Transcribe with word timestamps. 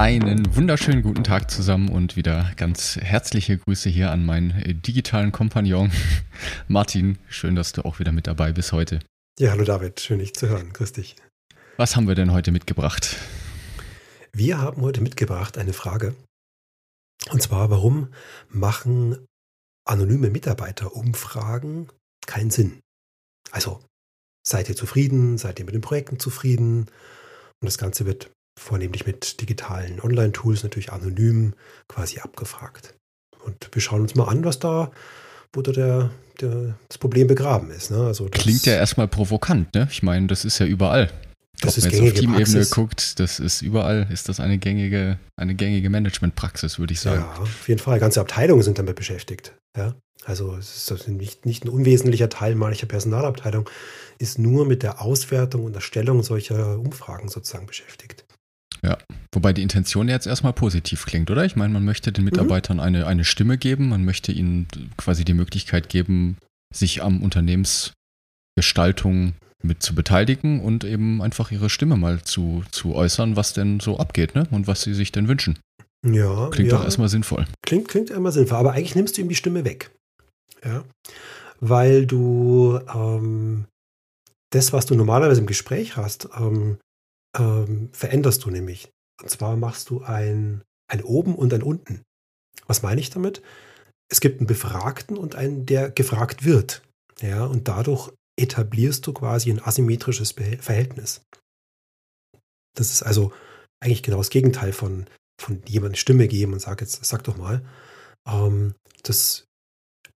Einen 0.00 0.56
wunderschönen 0.56 1.02
guten 1.02 1.24
Tag 1.24 1.50
zusammen 1.50 1.90
und 1.90 2.16
wieder 2.16 2.52
ganz 2.56 2.96
herzliche 2.96 3.58
Grüße 3.58 3.90
hier 3.90 4.10
an 4.10 4.24
meinen 4.24 4.52
äh, 4.52 4.74
digitalen 4.74 5.30
Kompagnon 5.30 5.92
Martin. 6.68 7.18
Schön, 7.28 7.54
dass 7.54 7.72
du 7.72 7.84
auch 7.84 7.98
wieder 7.98 8.10
mit 8.10 8.26
dabei 8.26 8.52
bist 8.52 8.72
heute. 8.72 9.00
Ja, 9.38 9.50
hallo 9.50 9.64
David, 9.64 10.00
schön 10.00 10.18
dich 10.18 10.32
zu 10.32 10.48
hören. 10.48 10.72
Grüß 10.72 10.94
dich. 10.94 11.16
Was 11.76 11.96
haben 11.96 12.08
wir 12.08 12.14
denn 12.14 12.32
heute 12.32 12.50
mitgebracht? 12.50 13.18
Wir 14.32 14.56
haben 14.56 14.80
heute 14.80 15.02
mitgebracht 15.02 15.58
eine 15.58 15.74
Frage. 15.74 16.14
Und 17.30 17.42
zwar, 17.42 17.68
warum 17.68 18.08
machen 18.48 19.26
anonyme 19.86 20.30
Mitarbeiterumfragen 20.30 21.92
keinen 22.26 22.50
Sinn? 22.50 22.80
Also, 23.50 23.84
seid 24.48 24.70
ihr 24.70 24.76
zufrieden? 24.76 25.36
Seid 25.36 25.58
ihr 25.58 25.66
mit 25.66 25.74
den 25.74 25.82
Projekten 25.82 26.18
zufrieden? 26.18 26.86
Und 27.60 27.66
das 27.66 27.76
Ganze 27.76 28.06
wird 28.06 28.30
vornehmlich 28.60 29.06
mit 29.06 29.40
digitalen 29.40 30.00
Online-Tools 30.00 30.62
natürlich 30.62 30.92
anonym 30.92 31.54
quasi 31.88 32.20
abgefragt. 32.20 32.94
Und 33.44 33.70
wir 33.72 33.80
schauen 33.80 34.02
uns 34.02 34.14
mal 34.14 34.28
an, 34.28 34.44
was 34.44 34.58
da, 34.58 34.90
wo 35.52 35.62
da 35.62 35.72
der, 35.72 36.10
der, 36.40 36.74
das 36.88 36.98
Problem 36.98 37.26
begraben 37.26 37.70
ist. 37.70 37.90
Ne? 37.90 38.04
Also 38.04 38.26
Klingt 38.26 38.66
ja 38.66 38.74
erstmal 38.74 39.08
provokant, 39.08 39.74
ne? 39.74 39.88
Ich 39.90 40.02
meine, 40.02 40.26
das 40.26 40.44
ist 40.44 40.58
ja 40.58 40.66
überall. 40.66 41.10
Das 41.62 41.72
Ob 41.72 41.78
ist 41.78 41.84
man 41.84 42.04
jetzt 42.04 42.12
auf 42.12 42.20
Teamebene 42.20 42.66
guckt, 42.66 43.18
das 43.18 43.40
ist 43.40 43.62
überall, 43.62 44.06
ist 44.10 44.28
das 44.28 44.40
eine 44.40 44.58
gängige, 44.58 45.18
eine 45.36 45.54
gängige 45.54 45.88
Managementpraxis, 45.90 46.78
würde 46.78 46.92
ich 46.92 47.00
sagen. 47.00 47.20
Ja, 47.20 47.42
auf 47.42 47.68
jeden 47.68 47.80
Fall. 47.80 47.98
Ganze 47.98 48.20
Abteilungen 48.20 48.62
sind 48.62 48.78
damit 48.78 48.96
beschäftigt. 48.96 49.54
Ja? 49.76 49.94
Also 50.24 50.54
es 50.56 50.90
ist 50.90 51.08
nicht, 51.08 51.46
nicht 51.46 51.64
ein 51.64 51.70
unwesentlicher 51.70 52.28
Teil 52.28 52.54
mancher 52.54 52.86
Personalabteilung, 52.86 53.68
ist 54.18 54.38
nur 54.38 54.66
mit 54.66 54.82
der 54.82 55.00
Auswertung 55.00 55.64
und 55.64 55.74
Erstellung 55.74 56.22
solcher 56.22 56.78
Umfragen 56.78 57.28
sozusagen 57.28 57.66
beschäftigt. 57.66 58.24
Ja, 58.82 58.96
wobei 59.34 59.52
die 59.52 59.62
Intention 59.62 60.08
jetzt 60.08 60.26
erstmal 60.26 60.54
positiv 60.54 61.04
klingt, 61.04 61.30
oder? 61.30 61.44
Ich 61.44 61.56
meine, 61.56 61.72
man 61.72 61.84
möchte 61.84 62.12
den 62.12 62.24
mhm. 62.24 62.30
Mitarbeitern 62.30 62.78
mhm. 62.78 62.82
eine, 62.82 63.06
eine 63.06 63.24
Stimme 63.24 63.58
geben, 63.58 63.90
man 63.90 64.04
möchte 64.04 64.32
ihnen 64.32 64.66
quasi 64.96 65.24
die 65.24 65.34
Möglichkeit 65.34 65.88
geben, 65.88 66.38
sich 66.74 67.02
am 67.02 67.22
Unternehmensgestaltung 67.22 69.34
mit 69.62 69.82
zu 69.82 69.94
beteiligen 69.94 70.60
und 70.60 70.84
eben 70.84 71.20
einfach 71.20 71.50
ihre 71.50 71.68
Stimme 71.68 71.96
mal 71.96 72.22
zu, 72.22 72.64
zu 72.70 72.94
äußern, 72.94 73.36
was 73.36 73.52
denn 73.52 73.80
so 73.80 73.98
abgeht, 73.98 74.34
ne? 74.34 74.46
Und 74.50 74.66
was 74.66 74.80
sie 74.82 74.94
sich 74.94 75.12
denn 75.12 75.28
wünschen. 75.28 75.58
Ja. 76.06 76.48
Klingt 76.48 76.72
ja. 76.72 76.78
doch 76.78 76.84
erstmal 76.84 77.10
sinnvoll. 77.10 77.44
Klingt, 77.62 77.88
klingt 77.88 78.10
erstmal 78.10 78.32
sinnvoll, 78.32 78.56
aber 78.56 78.72
eigentlich 78.72 78.94
nimmst 78.94 79.16
du 79.16 79.20
ihm 79.20 79.28
die 79.28 79.34
Stimme 79.34 79.64
weg. 79.64 79.90
Ja. 80.64 80.84
Weil 81.60 82.06
du 82.06 82.80
ähm, 82.94 83.66
das, 84.50 84.72
was 84.72 84.86
du 84.86 84.94
normalerweise 84.94 85.42
im 85.42 85.46
Gespräch 85.46 85.96
hast, 85.96 86.30
ähm, 86.38 86.78
ähm, 87.36 87.90
veränderst 87.92 88.44
du 88.44 88.50
nämlich. 88.50 88.90
Und 89.22 89.30
zwar 89.30 89.56
machst 89.56 89.90
du 89.90 90.02
ein, 90.02 90.62
ein 90.90 91.02
Oben 91.02 91.34
und 91.34 91.52
ein 91.52 91.62
Unten. 91.62 92.02
Was 92.66 92.82
meine 92.82 93.00
ich 93.00 93.10
damit? 93.10 93.42
Es 94.10 94.20
gibt 94.20 94.40
einen 94.40 94.46
Befragten 94.46 95.16
und 95.16 95.34
einen, 95.34 95.66
der 95.66 95.90
gefragt 95.90 96.44
wird. 96.44 96.82
Ja, 97.20 97.44
und 97.44 97.68
dadurch 97.68 98.12
etablierst 98.38 99.06
du 99.06 99.12
quasi 99.12 99.50
ein 99.50 99.62
asymmetrisches 99.62 100.32
Verhältnis. 100.32 101.22
Das 102.74 102.90
ist 102.90 103.02
also 103.02 103.32
eigentlich 103.80 104.02
genau 104.02 104.18
das 104.18 104.30
Gegenteil 104.30 104.72
von, 104.72 105.06
von 105.40 105.62
jemandem 105.66 105.96
Stimme 105.96 106.28
geben 106.28 106.52
und 106.52 106.60
sag 106.60 106.80
jetzt, 106.80 107.04
sag 107.04 107.24
doch 107.24 107.36
mal. 107.36 107.64
Ähm, 108.26 108.74
das 109.02 109.44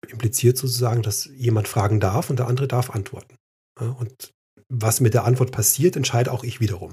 impliziert 0.07 0.57
sozusagen, 0.57 1.01
dass 1.01 1.25
jemand 1.25 1.67
fragen 1.67 1.99
darf 1.99 2.29
und 2.29 2.37
der 2.37 2.47
andere 2.47 2.67
darf 2.67 2.89
antworten. 2.89 3.35
Ja, 3.79 3.89
und 3.89 4.31
was 4.69 4.99
mit 4.99 5.13
der 5.13 5.25
Antwort 5.25 5.51
passiert, 5.51 5.95
entscheide 5.95 6.31
auch 6.31 6.43
ich 6.43 6.59
wiederum. 6.59 6.91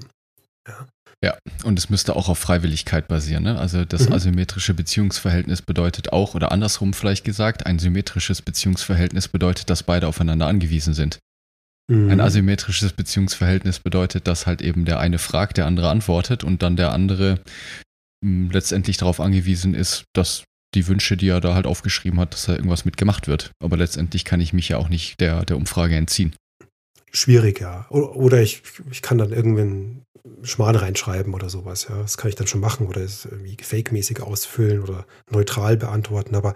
Ja. 1.23 1.37
Und 1.63 1.77
es 1.77 1.89
müsste 1.89 2.15
auch 2.15 2.29
auf 2.29 2.39
Freiwilligkeit 2.39 3.07
basieren. 3.07 3.43
Ne? 3.43 3.59
Also 3.59 3.83
das 3.83 4.07
mhm. 4.07 4.13
asymmetrische 4.13 4.73
Beziehungsverhältnis 4.73 5.61
bedeutet 5.61 6.13
auch, 6.13 6.33
oder 6.33 6.51
andersrum 6.51 6.93
vielleicht 6.93 7.25
gesagt, 7.25 7.65
ein 7.65 7.77
symmetrisches 7.77 8.41
Beziehungsverhältnis 8.41 9.27
bedeutet, 9.27 9.69
dass 9.69 9.83
beide 9.83 10.07
aufeinander 10.07 10.47
angewiesen 10.47 10.93
sind. 10.93 11.19
Mhm. 11.91 12.09
Ein 12.09 12.21
asymmetrisches 12.21 12.93
Beziehungsverhältnis 12.93 13.79
bedeutet, 13.79 14.27
dass 14.27 14.47
halt 14.47 14.61
eben 14.61 14.85
der 14.85 14.99
eine 14.99 15.17
fragt, 15.17 15.57
der 15.57 15.65
andere 15.65 15.89
antwortet 15.89 16.45
und 16.45 16.63
dann 16.63 16.77
der 16.77 16.93
andere 16.93 17.41
mh, 18.21 18.45
hm, 18.45 18.51
letztendlich 18.51 18.95
darauf 18.95 19.19
angewiesen 19.19 19.73
ist, 19.73 20.05
dass 20.13 20.45
die 20.75 20.87
Wünsche, 20.87 21.17
die 21.17 21.27
er 21.27 21.41
da 21.41 21.53
halt 21.55 21.65
aufgeschrieben 21.65 22.19
hat, 22.19 22.33
dass 22.33 22.45
da 22.45 22.53
irgendwas 22.53 22.85
mitgemacht 22.85 23.27
wird. 23.27 23.51
Aber 23.61 23.75
letztendlich 23.75 24.23
kann 24.23 24.39
ich 24.39 24.53
mich 24.53 24.69
ja 24.69 24.77
auch 24.77 24.87
nicht 24.87 25.19
der, 25.19 25.43
der 25.43 25.57
Umfrage 25.57 25.95
entziehen 25.97 26.33
schwierig, 27.11 27.59
ja. 27.59 27.87
Oder 27.89 28.41
ich, 28.41 28.61
ich 28.91 29.01
kann 29.01 29.17
dann 29.17 29.31
irgendwann 29.31 30.03
Schmarrn 30.43 30.75
reinschreiben 30.75 31.33
oder 31.33 31.49
sowas, 31.49 31.87
ja. 31.89 31.97
Das 32.01 32.17
kann 32.17 32.29
ich 32.29 32.35
dann 32.35 32.47
schon 32.47 32.61
machen 32.61 32.87
oder 32.87 33.01
es 33.01 33.25
irgendwie 33.25 33.57
fake-mäßig 33.61 34.21
ausfüllen 34.21 34.81
oder 34.81 35.05
neutral 35.29 35.77
beantworten. 35.77 36.35
Aber 36.35 36.53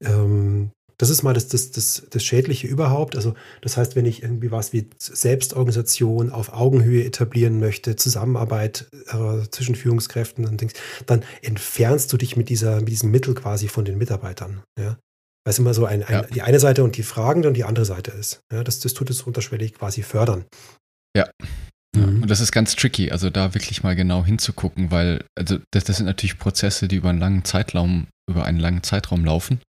ähm, 0.00 0.70
das 0.98 1.10
ist 1.10 1.22
mal 1.22 1.32
das, 1.32 1.46
das, 1.46 1.70
das, 1.70 2.06
das 2.10 2.24
Schädliche 2.24 2.66
überhaupt. 2.66 3.14
Also, 3.14 3.34
das 3.62 3.76
heißt, 3.76 3.94
wenn 3.94 4.04
ich 4.04 4.24
irgendwie 4.24 4.50
was 4.50 4.72
wie 4.72 4.90
Selbstorganisation 4.98 6.30
auf 6.30 6.52
Augenhöhe 6.52 7.04
etablieren 7.04 7.60
möchte, 7.60 7.94
Zusammenarbeit 7.94 8.88
äh, 9.06 9.48
zwischen 9.50 9.76
Führungskräften, 9.76 10.44
dann, 10.44 10.56
denkst, 10.56 10.74
dann 11.06 11.22
entfernst 11.40 12.12
du 12.12 12.16
dich 12.16 12.36
mit, 12.36 12.48
dieser, 12.48 12.80
mit 12.80 12.88
diesem 12.88 13.12
Mittel 13.12 13.34
quasi 13.34 13.68
von 13.68 13.84
den 13.84 13.96
Mitarbeitern. 13.96 14.62
Ja? 14.76 14.98
Weil 15.48 15.52
es 15.52 15.58
immer 15.58 15.72
so 15.72 15.86
ein, 15.86 16.02
ein 16.02 16.12
ja. 16.12 16.22
die 16.24 16.42
eine 16.42 16.60
Seite 16.60 16.84
und 16.84 16.98
die 16.98 17.02
Fragende 17.02 17.48
und 17.48 17.54
die 17.54 17.64
andere 17.64 17.86
Seite 17.86 18.10
ist. 18.10 18.42
Ja, 18.52 18.62
das, 18.62 18.80
das 18.80 18.92
tut 18.92 19.08
es 19.08 19.22
unterschwellig 19.22 19.72
quasi 19.72 20.02
fördern. 20.02 20.44
Ja. 21.16 21.30
Ja, 21.96 22.06
mhm. 22.06 22.20
und 22.20 22.30
das 22.30 22.40
ist 22.40 22.52
ganz 22.52 22.76
tricky, 22.76 23.10
also 23.10 23.30
da 23.30 23.54
wirklich 23.54 23.82
mal 23.82 23.96
genau 23.96 24.26
hinzugucken, 24.26 24.90
weil 24.90 25.24
also 25.38 25.56
das, 25.70 25.84
das 25.84 25.96
sind 25.96 26.04
natürlich 26.04 26.38
Prozesse, 26.38 26.86
die 26.86 26.96
über 26.96 27.08
einen 27.08 27.18
langen 27.18 27.46
Zeitraum, 27.46 28.08
über 28.28 28.44
einen 28.44 28.60
langen 28.60 28.82
Zeitraum 28.82 29.24
laufen. 29.24 29.62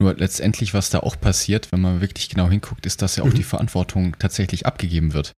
Nur 0.00 0.12
letztendlich, 0.14 0.74
was 0.74 0.90
da 0.90 0.98
auch 0.98 1.20
passiert, 1.20 1.70
wenn 1.70 1.80
man 1.80 2.00
wirklich 2.00 2.28
genau 2.28 2.50
hinguckt, 2.50 2.84
ist, 2.84 3.00
dass 3.00 3.14
ja 3.14 3.22
auch 3.22 3.28
mhm. 3.28 3.34
die 3.34 3.44
Verantwortung 3.44 4.18
tatsächlich 4.18 4.66
abgegeben 4.66 5.14
wird. 5.14 5.34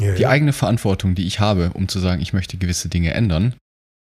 Ja, 0.00 0.14
die 0.14 0.22
ja. 0.22 0.30
eigene 0.30 0.54
Verantwortung, 0.54 1.14
die 1.14 1.26
ich 1.26 1.38
habe, 1.38 1.72
um 1.74 1.86
zu 1.88 1.98
sagen, 1.98 2.22
ich 2.22 2.32
möchte 2.32 2.56
gewisse 2.56 2.88
Dinge 2.88 3.12
ändern, 3.12 3.54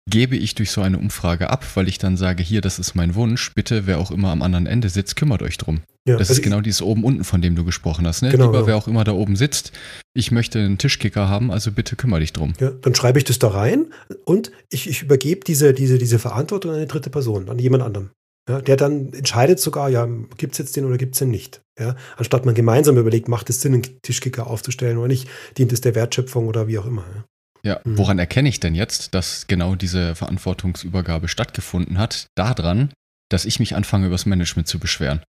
gebe 0.09 0.35
ich 0.35 0.55
durch 0.55 0.71
so 0.71 0.81
eine 0.81 0.97
Umfrage 0.97 1.49
ab, 1.49 1.65
weil 1.75 1.87
ich 1.87 1.97
dann 1.97 2.17
sage, 2.17 2.41
hier, 2.41 2.61
das 2.61 2.79
ist 2.79 2.95
mein 2.95 3.15
Wunsch, 3.15 3.53
bitte, 3.53 3.85
wer 3.85 3.99
auch 3.99 4.11
immer 4.11 4.31
am 4.31 4.41
anderen 4.41 4.65
Ende 4.65 4.89
sitzt, 4.89 5.15
kümmert 5.15 5.41
euch 5.41 5.57
drum. 5.57 5.81
Ja, 6.07 6.17
das 6.17 6.29
also 6.29 6.39
ist 6.39 6.43
genau 6.43 6.61
dieses 6.61 6.81
oben-unten, 6.81 7.25
von 7.25 7.41
dem 7.41 7.55
du 7.55 7.65
gesprochen 7.65 8.07
hast. 8.07 8.21
Ne? 8.21 8.31
Genau, 8.31 8.45
Lieber, 8.45 8.59
genau. 8.59 8.67
wer 8.67 8.77
auch 8.77 8.87
immer 8.87 9.03
da 9.03 9.11
oben 9.11 9.35
sitzt, 9.35 9.73
ich 10.13 10.31
möchte 10.31 10.59
einen 10.59 10.77
Tischkicker 10.77 11.27
haben, 11.27 11.51
also 11.51 11.71
bitte 11.71 11.97
kümmere 11.97 12.21
dich 12.21 12.31
drum. 12.31 12.53
Ja, 12.59 12.71
dann 12.71 12.95
schreibe 12.95 13.19
ich 13.19 13.25
das 13.25 13.39
da 13.39 13.49
rein 13.49 13.87
und 14.23 14.51
ich, 14.69 14.89
ich 14.89 15.03
übergebe 15.03 15.41
diese, 15.45 15.73
diese, 15.73 15.97
diese 15.97 16.19
Verantwortung 16.19 16.71
an 16.71 16.77
eine 16.77 16.87
dritte 16.87 17.09
Person, 17.09 17.49
an 17.49 17.59
jemand 17.59 17.83
anderem. 17.83 18.11
Ja, 18.49 18.61
der 18.61 18.77
dann 18.77 19.11
entscheidet 19.11 19.59
sogar, 19.59 19.89
ja, 19.89 20.07
gibt 20.37 20.53
es 20.53 20.57
jetzt 20.57 20.77
den 20.77 20.85
oder 20.85 20.97
gibt 20.97 21.15
es 21.15 21.19
den 21.19 21.29
nicht. 21.29 21.61
Ja, 21.77 21.97
anstatt 22.15 22.45
man 22.45 22.55
gemeinsam 22.55 22.97
überlegt, 22.97 23.27
macht 23.27 23.49
es 23.49 23.59
Sinn, 23.59 23.73
einen 23.73 24.01
Tischkicker 24.01 24.47
aufzustellen 24.47 24.97
oder 24.97 25.09
nicht, 25.09 25.27
dient 25.57 25.73
es 25.73 25.81
der 25.81 25.95
Wertschöpfung 25.95 26.47
oder 26.47 26.69
wie 26.69 26.79
auch 26.79 26.85
immer. 26.85 27.03
Ja. 27.13 27.25
Ja, 27.63 27.79
mhm. 27.83 27.97
woran 27.97 28.19
erkenne 28.19 28.49
ich 28.49 28.59
denn 28.59 28.75
jetzt, 28.75 29.13
dass 29.13 29.47
genau 29.47 29.75
diese 29.75 30.15
Verantwortungsübergabe 30.15 31.27
stattgefunden 31.27 31.97
hat? 31.97 32.27
Daran, 32.35 32.91
dass 33.29 33.45
ich 33.45 33.59
mich 33.59 33.75
anfange, 33.75 34.07
über 34.07 34.15
das 34.15 34.25
Management 34.25 34.67
zu 34.67 34.79
beschweren. 34.79 35.21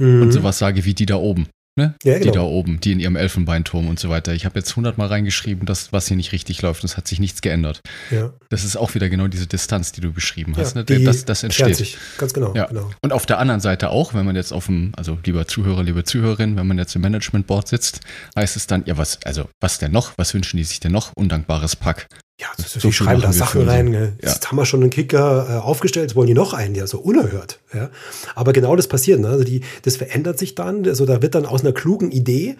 Mhm. 0.00 0.22
Und 0.22 0.32
sowas 0.32 0.58
sage 0.58 0.84
wie 0.84 0.94
die 0.94 1.06
da 1.06 1.16
oben. 1.16 1.48
Ne? 1.78 1.94
Ja, 2.04 2.14
genau. 2.14 2.24
Die 2.24 2.38
da 2.38 2.42
oben, 2.42 2.80
die 2.80 2.92
in 2.92 3.00
ihrem 3.00 3.16
Elfenbeinturm 3.16 3.86
und 3.88 3.98
so 3.98 4.08
weiter. 4.08 4.32
Ich 4.32 4.46
habe 4.46 4.58
jetzt 4.58 4.74
hundertmal 4.76 5.08
reingeschrieben, 5.08 5.66
dass 5.66 5.92
was 5.92 6.08
hier 6.08 6.16
nicht 6.16 6.32
richtig 6.32 6.62
läuft 6.62 6.82
und 6.82 6.88
es 6.88 6.96
hat 6.96 7.06
sich 7.06 7.20
nichts 7.20 7.42
geändert. 7.42 7.82
Ja. 8.10 8.32
Das 8.48 8.64
ist 8.64 8.76
auch 8.76 8.94
wieder 8.94 9.10
genau 9.10 9.28
diese 9.28 9.46
Distanz, 9.46 9.92
die 9.92 10.00
du 10.00 10.10
beschrieben 10.10 10.56
hast. 10.56 10.74
Ja, 10.74 10.84
ne? 10.88 11.04
das, 11.04 11.26
das 11.26 11.42
entsteht. 11.42 11.76
Sich. 11.76 11.98
Ganz 12.16 12.32
genau, 12.32 12.54
ja. 12.54 12.64
genau. 12.64 12.90
Und 13.02 13.12
auf 13.12 13.26
der 13.26 13.38
anderen 13.38 13.60
Seite 13.60 13.90
auch, 13.90 14.14
wenn 14.14 14.24
man 14.24 14.36
jetzt 14.36 14.52
auf 14.52 14.66
dem, 14.66 14.92
also 14.96 15.18
lieber 15.24 15.46
Zuhörer, 15.46 15.82
liebe 15.82 16.04
Zuhörerin, 16.04 16.56
wenn 16.56 16.66
man 16.66 16.78
jetzt 16.78 16.96
im 16.96 17.02
Management 17.02 17.46
Board 17.46 17.68
sitzt, 17.68 18.00
heißt 18.34 18.56
es 18.56 18.66
dann, 18.66 18.82
ja, 18.86 18.96
was, 18.96 19.22
also 19.24 19.50
was 19.60 19.78
denn 19.78 19.92
noch? 19.92 20.12
Was 20.16 20.32
wünschen 20.32 20.56
die 20.56 20.64
sich 20.64 20.80
denn 20.80 20.92
noch? 20.92 21.12
Undankbares 21.14 21.76
Pack. 21.76 22.06
Ja, 22.40 22.48
so, 22.58 22.64
so, 22.64 22.80
so 22.80 22.92
schreiben 22.92 23.22
da 23.22 23.32
Sachen 23.32 23.66
rein. 23.66 23.92
Ja. 23.92 24.08
Jetzt 24.20 24.48
haben 24.48 24.56
wir 24.56 24.66
schon 24.66 24.82
einen 24.82 24.90
Kicker 24.90 25.46
äh, 25.48 25.52
aufgestellt, 25.54 26.10
jetzt 26.10 26.16
wollen 26.16 26.26
die 26.26 26.34
noch 26.34 26.52
einen, 26.52 26.74
ja, 26.74 26.86
so 26.86 26.98
unerhört. 26.98 27.60
Ja. 27.72 27.90
Aber 28.34 28.52
genau 28.52 28.76
das 28.76 28.88
passiert. 28.88 29.20
Ne? 29.20 29.28
Also 29.28 29.44
die, 29.44 29.62
das 29.82 29.96
verändert 29.96 30.38
sich 30.38 30.54
dann. 30.54 30.84
Also 30.86 31.06
da 31.06 31.22
wird 31.22 31.34
dann 31.34 31.46
aus 31.46 31.62
einer 31.62 31.72
klugen 31.72 32.10
Idee, 32.10 32.56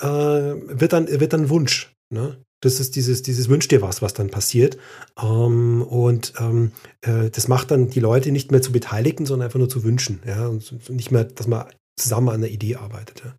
äh, 0.00 0.06
wird, 0.06 0.94
dann, 0.94 1.08
wird 1.08 1.34
dann 1.34 1.50
Wunsch. 1.50 1.94
Ne? 2.08 2.38
Das 2.60 2.80
ist 2.80 2.96
dieses, 2.96 3.22
dieses 3.22 3.50
Wünsch 3.50 3.68
dir 3.68 3.82
was, 3.82 4.00
was 4.00 4.14
dann 4.14 4.30
passiert. 4.30 4.78
Ähm, 5.20 5.82
und 5.82 6.32
ähm, 6.38 6.72
äh, 7.02 7.28
das 7.28 7.48
macht 7.48 7.70
dann 7.70 7.90
die 7.90 8.00
Leute 8.00 8.32
nicht 8.32 8.50
mehr 8.50 8.62
zu 8.62 8.72
Beteiligten, 8.72 9.26
sondern 9.26 9.46
einfach 9.46 9.58
nur 9.58 9.68
zu 9.68 9.84
Wünschen. 9.84 10.22
Ja? 10.26 10.46
Und 10.46 10.88
nicht 10.88 11.10
mehr, 11.10 11.24
dass 11.24 11.46
man 11.46 11.66
zusammen 11.96 12.30
an 12.30 12.40
der 12.40 12.50
Idee 12.50 12.76
arbeitet. 12.76 13.22
Ja. 13.24 13.34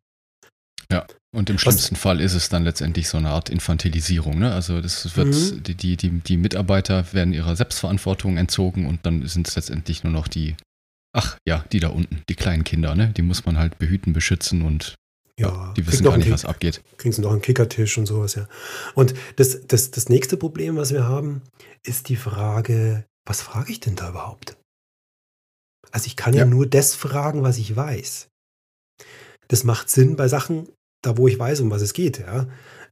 Ja, 0.92 1.06
und 1.32 1.50
im 1.50 1.60
schlimmsten 1.60 1.96
Was? 1.96 2.02
Fall 2.02 2.22
ist 2.22 2.34
es 2.34 2.50
dann 2.50 2.64
letztendlich 2.64 3.08
so 3.08 3.18
eine 3.18 3.30
Art 3.30 3.50
Infantilisierung. 3.50 4.40
Ne? 4.40 4.52
Also 4.52 4.82
das 4.82 5.16
wird, 5.16 5.28
mhm. 5.28 5.64
die, 5.64 5.76
die, 5.76 5.98
die, 5.98 6.10
die 6.10 6.38
Mitarbeiter 6.38 7.14
werden 7.14 7.34
ihrer 7.34 7.56
Selbstverantwortung 7.56 8.38
entzogen 8.38 8.88
und 8.88 9.06
dann 9.06 9.26
sind 9.28 9.48
es 9.48 9.56
letztendlich 9.56 10.04
nur 10.04 10.12
noch 10.12 10.28
die, 10.28 10.56
ach 11.14 11.38
ja, 11.48 11.64
die 11.72 11.80
da 11.80 11.90
unten, 11.90 12.24
die 12.30 12.36
kleinen 12.36 12.64
Kinder, 12.64 12.96
ne? 12.96 13.14
Die 13.16 13.22
muss 13.22 13.46
man 13.46 13.58
halt 13.58 13.78
behüten, 13.78 14.14
beschützen 14.14 14.64
und 14.64 14.96
ja, 15.40 15.74
die 15.78 15.88
wissen 15.88 16.04
gar 16.04 16.18
nicht, 16.18 16.32
was 16.32 16.46
abgeht. 16.46 16.82
Kriegen 16.98 17.14
sie 17.14 17.22
noch 17.22 17.32
einen 17.32 17.42
Kickertisch 17.42 17.98
und 17.98 18.08
sowas, 18.08 18.36
ja. 18.36 18.48
Und 18.96 19.14
das, 19.38 19.68
das, 19.68 19.92
das 19.92 20.10
nächste 20.10 20.36
Problem, 20.36 20.76
was 20.76 20.92
wir 20.92 21.06
haben, 21.06 21.44
ist 21.86 22.10
die 22.10 22.18
Frage, 22.18 23.06
was 23.26 23.42
frage 23.42 23.72
ich 23.72 23.80
denn 23.80 23.96
da 23.96 24.10
überhaupt? 24.10 24.58
Also 25.92 26.08
ich 26.08 26.16
kann 26.16 26.34
ja, 26.34 26.40
ja 26.42 26.46
nur 26.46 26.68
das 26.68 26.96
fragen, 26.96 27.44
was 27.44 27.58
ich 27.58 27.76
weiß. 27.76 28.28
Das 29.48 29.64
macht 29.64 29.90
Sinn 29.90 30.16
bei 30.16 30.28
Sachen, 30.28 30.68
da 31.02 31.18
wo 31.18 31.28
ich 31.28 31.40
weiß, 31.40 31.62
um 31.62 31.72
was 31.72 31.82
es 31.82 31.94
geht, 31.94 32.20
ja. 32.20 32.48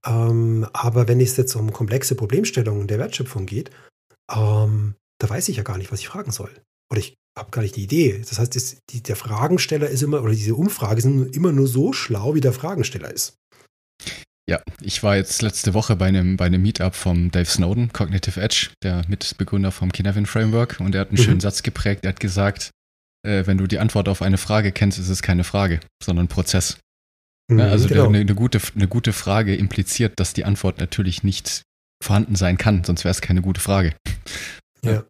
Ähm, 0.05 0.67
aber 0.73 1.07
wenn 1.07 1.19
es 1.19 1.37
jetzt 1.37 1.55
um 1.55 1.73
komplexe 1.73 2.15
Problemstellungen 2.15 2.87
der 2.87 2.99
Wertschöpfung 2.99 3.45
geht, 3.45 3.71
ähm, 4.31 4.95
da 5.19 5.29
weiß 5.29 5.49
ich 5.49 5.57
ja 5.57 5.63
gar 5.63 5.77
nicht, 5.77 5.91
was 5.91 5.99
ich 5.99 6.07
fragen 6.07 6.31
soll. 6.31 6.51
Oder 6.91 6.99
ich 6.99 7.15
habe 7.37 7.51
gar 7.51 7.61
nicht 7.61 7.75
die 7.75 7.83
Idee. 7.83 8.23
Das 8.27 8.39
heißt, 8.39 8.55
das, 8.55 8.77
die, 8.89 9.01
der 9.01 9.15
Fragensteller 9.15 9.89
ist 9.89 10.03
immer, 10.03 10.21
oder 10.21 10.33
diese 10.33 10.55
Umfrage 10.55 11.01
sind 11.01 11.35
immer 11.35 11.51
nur 11.51 11.67
so 11.67 11.93
schlau, 11.93 12.35
wie 12.35 12.41
der 12.41 12.53
Fragensteller 12.53 13.11
ist. 13.11 13.35
Ja, 14.49 14.61
ich 14.81 15.03
war 15.03 15.17
jetzt 15.17 15.41
letzte 15.41 15.73
Woche 15.73 15.97
bei 15.97 16.05
einem, 16.05 16.37
bei 16.37 16.45
einem 16.45 16.61
Meetup 16.61 16.95
vom 16.95 17.31
Dave 17.31 17.49
Snowden, 17.49 17.91
Cognitive 17.91 18.39
Edge, 18.39 18.69
der 18.81 19.03
Mitbegründer 19.09 19.71
vom 19.71 19.91
Kinevin 19.91 20.25
Framework, 20.25 20.79
und 20.79 20.95
er 20.95 21.01
hat 21.01 21.09
einen 21.09 21.19
mhm. 21.19 21.23
schönen 21.23 21.39
Satz 21.41 21.63
geprägt. 21.63 22.05
Er 22.05 22.09
hat 22.09 22.21
gesagt, 22.21 22.71
äh, 23.27 23.45
wenn 23.45 23.57
du 23.57 23.67
die 23.67 23.79
Antwort 23.79 24.07
auf 24.07 24.21
eine 24.21 24.37
Frage 24.37 24.71
kennst, 24.71 24.99
ist 24.99 25.09
es 25.09 25.21
keine 25.21 25.43
Frage, 25.43 25.81
sondern 26.01 26.29
Prozess. 26.29 26.77
Mhm, 27.49 27.61
also 27.61 27.87
genau. 27.87 28.07
eine, 28.07 28.19
eine, 28.19 28.35
gute, 28.35 28.59
eine 28.75 28.87
gute 28.87 29.13
Frage 29.13 29.55
impliziert, 29.55 30.19
dass 30.19 30.33
die 30.33 30.45
Antwort 30.45 30.79
natürlich 30.79 31.23
nicht 31.23 31.63
vorhanden 32.03 32.35
sein 32.35 32.57
kann, 32.57 32.83
sonst 32.83 33.03
wäre 33.03 33.11
es 33.11 33.21
keine 33.21 33.41
gute 33.41 33.61
Frage. 33.61 33.95
Ja. 34.83 34.91
ja. 34.91 35.03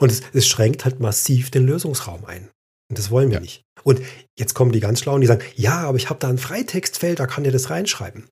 Und 0.00 0.10
es, 0.10 0.22
es, 0.32 0.48
schränkt 0.48 0.86
halt 0.86 0.98
massiv 0.98 1.50
den 1.50 1.66
Lösungsraum 1.66 2.24
ein. 2.24 2.48
Und 2.88 2.98
das 2.98 3.10
wollen 3.10 3.28
wir 3.28 3.36
ja. 3.36 3.40
nicht. 3.40 3.62
Und 3.82 4.00
jetzt 4.38 4.54
kommen 4.54 4.72
die 4.72 4.80
ganz 4.80 5.00
Schlauen, 5.00 5.20
die 5.20 5.26
sagen, 5.26 5.44
ja, 5.54 5.82
aber 5.82 5.98
ich 5.98 6.08
habe 6.08 6.18
da 6.18 6.30
ein 6.30 6.38
Freitextfeld, 6.38 7.20
da 7.20 7.26
kann 7.26 7.44
der 7.44 7.52
das 7.52 7.68
reinschreiben. 7.68 8.28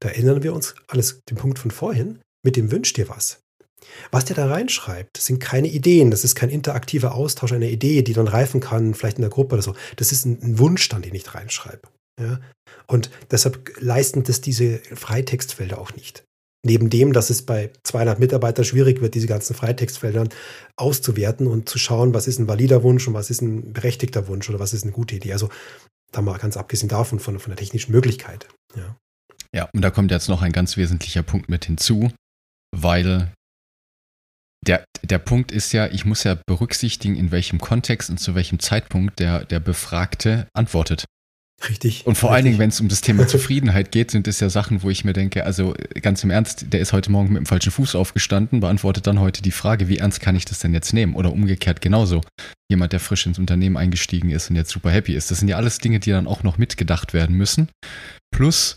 Da 0.00 0.08
erinnern 0.08 0.42
wir 0.42 0.52
uns 0.52 0.74
alles, 0.88 1.20
den 1.30 1.36
Punkt 1.36 1.60
von 1.60 1.70
vorhin, 1.70 2.18
mit 2.44 2.56
dem 2.56 2.72
Wünsch 2.72 2.92
dir 2.92 3.08
was. 3.08 3.40
Was 4.10 4.24
der 4.24 4.34
da 4.34 4.48
reinschreibt, 4.48 5.16
sind 5.16 5.38
keine 5.38 5.68
Ideen. 5.68 6.10
Das 6.10 6.24
ist 6.24 6.34
kein 6.34 6.50
interaktiver 6.50 7.14
Austausch 7.14 7.52
einer 7.52 7.66
Idee, 7.66 8.02
die 8.02 8.14
dann 8.14 8.26
reifen 8.28 8.60
kann, 8.60 8.94
vielleicht 8.94 9.18
in 9.18 9.22
der 9.22 9.30
Gruppe 9.30 9.54
oder 9.54 9.62
so. 9.62 9.76
Das 9.94 10.10
ist 10.10 10.24
ein, 10.24 10.42
ein 10.42 10.58
Wunsch 10.58 10.88
dann, 10.88 11.02
den 11.02 11.14
ich 11.14 11.22
da 11.22 11.32
reinschreibe. 11.32 11.82
Ja? 12.20 12.40
Und 12.86 13.10
deshalb 13.30 13.80
leisten 13.80 14.22
das 14.24 14.40
diese 14.40 14.78
Freitextfelder 14.78 15.78
auch 15.78 15.94
nicht. 15.94 16.24
Neben 16.66 16.88
dem, 16.88 17.12
dass 17.12 17.28
es 17.28 17.42
bei 17.42 17.70
200 17.82 18.18
Mitarbeitern 18.18 18.64
schwierig 18.64 19.02
wird, 19.02 19.14
diese 19.14 19.26
ganzen 19.26 19.54
Freitextfelder 19.54 20.26
auszuwerten 20.76 21.46
und 21.46 21.68
zu 21.68 21.78
schauen, 21.78 22.14
was 22.14 22.26
ist 22.26 22.38
ein 22.38 22.48
valider 22.48 22.82
Wunsch 22.82 23.06
und 23.06 23.12
was 23.12 23.28
ist 23.28 23.42
ein 23.42 23.74
berechtigter 23.74 24.28
Wunsch 24.28 24.48
oder 24.48 24.60
was 24.60 24.72
ist 24.72 24.84
eine 24.84 24.92
gute 24.92 25.16
Idee. 25.16 25.34
Also 25.34 25.50
da 26.10 26.22
mal 26.22 26.38
ganz 26.38 26.56
abgesehen 26.56 26.88
davon, 26.88 27.18
von, 27.18 27.38
von 27.38 27.50
der 27.50 27.58
technischen 27.58 27.92
Möglichkeit. 27.92 28.48
Ja. 28.76 28.96
ja, 29.54 29.68
und 29.74 29.82
da 29.82 29.90
kommt 29.90 30.10
jetzt 30.10 30.28
noch 30.28 30.40
ein 30.40 30.52
ganz 30.52 30.76
wesentlicher 30.78 31.22
Punkt 31.22 31.50
mit 31.50 31.66
hinzu, 31.66 32.10
weil 32.74 33.30
der, 34.66 34.84
der 35.02 35.18
Punkt 35.18 35.52
ist 35.52 35.72
ja, 35.72 35.86
ich 35.88 36.06
muss 36.06 36.24
ja 36.24 36.38
berücksichtigen, 36.46 37.16
in 37.16 37.30
welchem 37.30 37.60
Kontext 37.60 38.08
und 38.08 38.18
zu 38.18 38.34
welchem 38.34 38.58
Zeitpunkt 38.58 39.18
der, 39.18 39.44
der 39.44 39.60
Befragte 39.60 40.48
antwortet. 40.54 41.04
Richtig. 41.68 42.06
Und 42.06 42.16
vor 42.16 42.30
richtig. 42.30 42.34
allen 42.34 42.44
Dingen, 42.44 42.58
wenn 42.58 42.68
es 42.70 42.80
um 42.80 42.88
das 42.88 43.00
Thema 43.00 43.26
Zufriedenheit 43.28 43.92
geht, 43.92 44.10
sind 44.10 44.28
es 44.28 44.40
ja 44.40 44.48
Sachen, 44.48 44.82
wo 44.82 44.90
ich 44.90 45.04
mir 45.04 45.12
denke, 45.12 45.44
also 45.44 45.74
ganz 46.02 46.22
im 46.24 46.30
Ernst, 46.30 46.72
der 46.72 46.80
ist 46.80 46.92
heute 46.92 47.10
Morgen 47.10 47.32
mit 47.32 47.38
dem 47.38 47.46
falschen 47.46 47.72
Fuß 47.72 47.94
aufgestanden, 47.94 48.60
beantwortet 48.60 49.06
dann 49.06 49.20
heute 49.20 49.42
die 49.42 49.50
Frage, 49.50 49.88
wie 49.88 49.98
ernst 49.98 50.20
kann 50.20 50.36
ich 50.36 50.44
das 50.44 50.58
denn 50.58 50.74
jetzt 50.74 50.92
nehmen? 50.92 51.14
Oder 51.14 51.32
umgekehrt 51.32 51.80
genauso. 51.80 52.20
Jemand, 52.70 52.92
der 52.92 53.00
frisch 53.00 53.26
ins 53.26 53.38
Unternehmen 53.38 53.76
eingestiegen 53.76 54.30
ist 54.30 54.50
und 54.50 54.56
jetzt 54.56 54.70
super 54.70 54.90
happy 54.90 55.14
ist. 55.14 55.30
Das 55.30 55.38
sind 55.38 55.48
ja 55.48 55.56
alles 55.56 55.78
Dinge, 55.78 56.00
die 56.00 56.10
dann 56.10 56.26
auch 56.26 56.42
noch 56.42 56.58
mitgedacht 56.58 57.12
werden 57.12 57.36
müssen. 57.36 57.68
Plus 58.30 58.76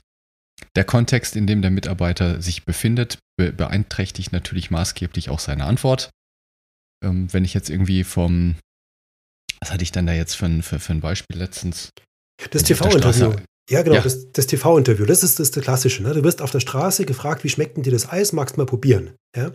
der 0.75 0.83
Kontext, 0.83 1.35
in 1.35 1.47
dem 1.47 1.61
der 1.61 1.71
Mitarbeiter 1.71 2.41
sich 2.41 2.65
befindet, 2.65 3.19
beeinträchtigt 3.37 4.31
natürlich 4.31 4.71
maßgeblich 4.71 5.29
auch 5.29 5.39
seine 5.39 5.65
Antwort. 5.65 6.09
Ähm, 7.03 7.31
wenn 7.31 7.45
ich 7.45 7.53
jetzt 7.53 7.69
irgendwie 7.69 8.03
vom, 8.03 8.55
was 9.59 9.71
hatte 9.71 9.83
ich 9.83 9.91
denn 9.91 10.07
da 10.07 10.13
jetzt 10.13 10.35
für 10.35 10.47
ein, 10.47 10.63
für, 10.63 10.79
für 10.79 10.93
ein 10.93 11.01
Beispiel 11.01 11.37
letztens? 11.37 11.91
Das 12.51 12.63
TV-Interview. 12.63 13.33
Ja, 13.69 13.81
genau, 13.81 13.97
ja. 13.97 14.01
das, 14.01 14.31
das 14.31 14.47
TV-Interview, 14.47 15.05
das 15.05 15.23
ist 15.23 15.39
das, 15.39 15.51
das 15.51 15.63
Klassische. 15.63 16.01
Ne? 16.01 16.13
Du 16.13 16.23
wirst 16.23 16.41
auf 16.41 16.51
der 16.51 16.61
Straße 16.61 17.05
gefragt, 17.05 17.43
wie 17.43 17.49
schmeckt 17.49 17.75
denn 17.75 17.83
dir 17.83 17.91
das 17.91 18.09
Eis, 18.09 18.31
magst 18.31 18.55
du 18.55 18.61
mal 18.61 18.65
probieren? 18.65 19.11
Ja? 19.35 19.51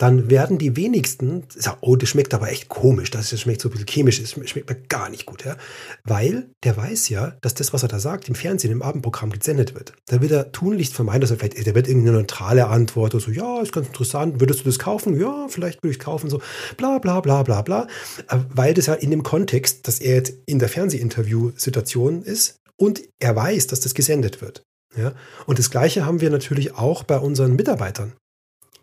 Dann 0.00 0.30
werden 0.30 0.56
die 0.56 0.76
wenigsten 0.76 1.44
sagen, 1.50 1.76
oh, 1.82 1.94
das 1.94 2.08
schmeckt 2.08 2.32
aber 2.32 2.50
echt 2.50 2.70
komisch, 2.70 3.10
das 3.10 3.38
schmeckt 3.38 3.60
so 3.60 3.68
ein 3.68 3.72
bisschen 3.72 3.86
chemisch, 3.86 4.18
das 4.18 4.30
schmeckt 4.30 4.70
mir 4.70 4.76
gar 4.88 5.10
nicht 5.10 5.26
gut, 5.26 5.44
ja. 5.44 5.58
Weil 6.04 6.48
der 6.64 6.74
weiß 6.74 7.10
ja, 7.10 7.36
dass 7.42 7.52
das, 7.52 7.74
was 7.74 7.82
er 7.82 7.90
da 7.90 7.98
sagt, 7.98 8.26
im 8.30 8.34
Fernsehen, 8.34 8.72
im 8.72 8.80
Abendprogramm 8.80 9.28
gesendet 9.28 9.74
wird. 9.74 9.92
Da 10.06 10.22
wird 10.22 10.32
er 10.32 10.52
tunlichst 10.52 10.94
vermeiden, 10.94 11.20
dass 11.20 11.30
er 11.30 11.36
vielleicht, 11.36 11.66
der 11.66 11.74
wird 11.74 11.86
irgendeine 11.86 12.16
neutrale 12.16 12.68
Antwort 12.68 13.14
oder 13.14 13.22
so, 13.22 13.30
ja, 13.30 13.60
ist 13.60 13.72
ganz 13.72 13.88
interessant, 13.88 14.40
würdest 14.40 14.60
du 14.60 14.64
das 14.64 14.78
kaufen? 14.78 15.20
Ja, 15.20 15.48
vielleicht 15.50 15.82
würde 15.82 15.90
ich 15.90 15.98
es 15.98 16.04
kaufen, 16.04 16.30
so, 16.30 16.40
bla, 16.78 16.98
bla, 16.98 17.20
bla, 17.20 17.42
bla, 17.42 17.60
bla. 17.60 17.86
Äh, 18.28 18.38
weil 18.48 18.72
das 18.72 18.86
ja 18.86 18.94
in 18.94 19.10
dem 19.10 19.22
Kontext, 19.22 19.86
dass 19.86 20.00
er 20.00 20.14
jetzt 20.14 20.32
in 20.46 20.58
der 20.58 20.70
Fernsehinterview-Situation 20.70 22.22
ist 22.22 22.56
und 22.78 23.02
er 23.18 23.36
weiß, 23.36 23.66
dass 23.66 23.80
das 23.80 23.92
gesendet 23.92 24.40
wird. 24.40 24.62
Ja? 24.96 25.12
Und 25.44 25.58
das 25.58 25.70
Gleiche 25.70 26.06
haben 26.06 26.22
wir 26.22 26.30
natürlich 26.30 26.74
auch 26.74 27.02
bei 27.02 27.18
unseren 27.18 27.54
Mitarbeitern 27.54 28.14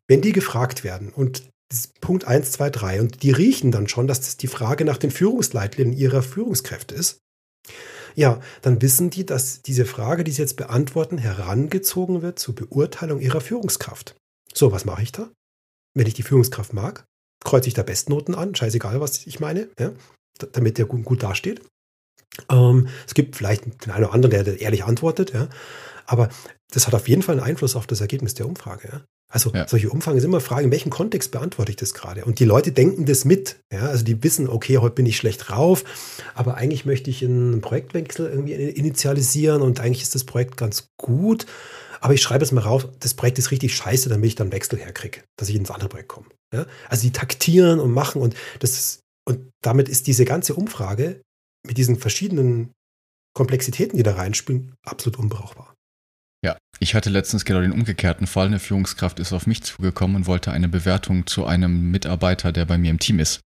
wenn 0.07 0.21
die 0.21 0.31
gefragt 0.31 0.83
werden 0.83 1.09
und 1.09 1.43
Punkt 1.99 2.25
1, 2.25 2.51
2, 2.53 2.69
3 2.69 3.01
und 3.01 3.23
die 3.23 3.31
riechen 3.31 3.71
dann 3.71 3.89
schon, 3.89 4.07
dass 4.07 4.21
das 4.21 4.37
die 4.37 4.47
Frage 4.47 4.85
nach 4.85 4.97
den 4.97 5.11
Führungsleitlinien 5.11 5.97
ihrer 5.97 6.23
Führungskräfte 6.23 6.95
ist, 6.95 7.19
ja, 8.15 8.39
dann 8.61 8.81
wissen 8.81 9.09
die, 9.09 9.25
dass 9.25 9.61
diese 9.61 9.85
Frage, 9.85 10.23
die 10.23 10.31
sie 10.31 10.41
jetzt 10.41 10.55
beantworten, 10.55 11.17
herangezogen 11.17 12.21
wird 12.21 12.39
zur 12.39 12.55
Beurteilung 12.55 13.19
ihrer 13.19 13.41
Führungskraft. 13.41 14.15
So, 14.53 14.71
was 14.71 14.85
mache 14.85 15.03
ich 15.03 15.11
da? 15.11 15.29
Wenn 15.93 16.07
ich 16.07 16.15
die 16.15 16.23
Führungskraft 16.23 16.73
mag, 16.73 17.05
kreuze 17.43 17.67
ich 17.67 17.75
da 17.75 17.83
Bestnoten 17.83 18.33
an, 18.33 18.55
scheißegal, 18.55 19.01
was 19.01 19.27
ich 19.27 19.39
meine, 19.39 19.69
ja, 19.77 19.91
damit 20.53 20.77
der 20.77 20.85
gut, 20.85 21.03
gut 21.03 21.21
dasteht. 21.21 21.61
Ähm, 22.49 22.87
es 23.05 23.13
gibt 23.13 23.35
vielleicht 23.35 23.65
den 23.85 23.91
einen 23.91 24.05
oder 24.05 24.13
anderen, 24.13 24.45
der 24.45 24.61
ehrlich 24.61 24.83
antwortet, 24.83 25.33
ja, 25.33 25.49
aber 26.05 26.29
das 26.71 26.87
hat 26.87 26.95
auf 26.95 27.07
jeden 27.07 27.21
Fall 27.21 27.35
einen 27.35 27.47
Einfluss 27.47 27.75
auf 27.75 27.87
das 27.87 28.01
Ergebnis 28.01 28.33
der 28.33 28.47
Umfrage. 28.47 28.89
Ja. 28.91 29.05
Also 29.29 29.51
ja. 29.51 29.67
solche 29.67 29.89
Umfragen 29.89 30.19
sind 30.19 30.29
immer 30.29 30.39
Fragen, 30.39 30.65
in 30.65 30.71
welchem 30.71 30.89
Kontext 30.89 31.31
beantworte 31.31 31.71
ich 31.71 31.75
das 31.75 31.93
gerade? 31.93 32.23
Und 32.23 32.39
die 32.39 32.45
Leute 32.45 32.71
denken 32.71 33.05
das 33.05 33.25
mit. 33.25 33.57
Ja? 33.71 33.87
Also 33.87 34.05
die 34.05 34.23
wissen, 34.23 34.47
okay, 34.47 34.77
heute 34.77 34.95
bin 34.95 35.05
ich 35.05 35.17
schlecht 35.17 35.49
drauf, 35.49 35.83
aber 36.33 36.55
eigentlich 36.55 36.85
möchte 36.85 37.09
ich 37.09 37.23
einen 37.23 37.59
Projektwechsel 37.59 38.29
irgendwie 38.29 38.53
initialisieren 38.53 39.61
und 39.61 39.81
eigentlich 39.81 40.03
ist 40.03 40.15
das 40.15 40.23
Projekt 40.23 40.55
ganz 40.55 40.87
gut. 40.97 41.45
Aber 41.99 42.13
ich 42.13 42.21
schreibe 42.21 42.43
es 42.43 42.51
mal 42.51 42.61
rauf, 42.61 42.87
das 42.99 43.15
Projekt 43.15 43.39
ist 43.39 43.51
richtig 43.51 43.75
scheiße, 43.75 44.07
damit 44.07 44.27
ich 44.27 44.35
dann 44.35 44.51
Wechsel 44.51 44.79
herkriege, 44.79 45.21
dass 45.35 45.49
ich 45.49 45.55
ins 45.55 45.71
andere 45.71 45.89
Projekt 45.89 46.09
komme. 46.09 46.27
Ja? 46.53 46.65
Also 46.87 47.03
die 47.03 47.11
taktieren 47.11 47.79
und 47.79 47.91
machen 47.91 48.21
und 48.21 48.35
das 48.59 48.71
ist, 48.71 48.99
und 49.27 49.49
damit 49.61 49.89
ist 49.89 50.07
diese 50.07 50.23
ganze 50.23 50.53
Umfrage 50.55 51.21
mit 51.65 51.77
diesen 51.77 51.97
verschiedenen 51.97 52.71
Komplexitäten, 53.33 53.97
die 53.97 54.03
da 54.03 54.13
reinspielen, 54.13 54.73
absolut 54.85 55.19
unbrauchbar. 55.19 55.75
Ja, 56.45 56.57
ich 56.79 56.95
hatte 56.95 57.09
letztens 57.09 57.45
genau 57.45 57.61
den 57.61 57.71
umgekehrten 57.71 58.27
Fall. 58.27 58.47
Eine 58.47 58.59
Führungskraft 58.59 59.19
ist 59.19 59.33
auf 59.33 59.47
mich 59.47 59.63
zugekommen 59.63 60.15
und 60.15 60.27
wollte 60.27 60.51
eine 60.51 60.67
Bewertung 60.67 61.25
zu 61.25 61.45
einem 61.45 61.91
Mitarbeiter, 61.91 62.51
der 62.51 62.65
bei 62.65 62.77
mir 62.77 62.91
im 62.91 62.99
Team 62.99 63.19
ist. 63.19 63.41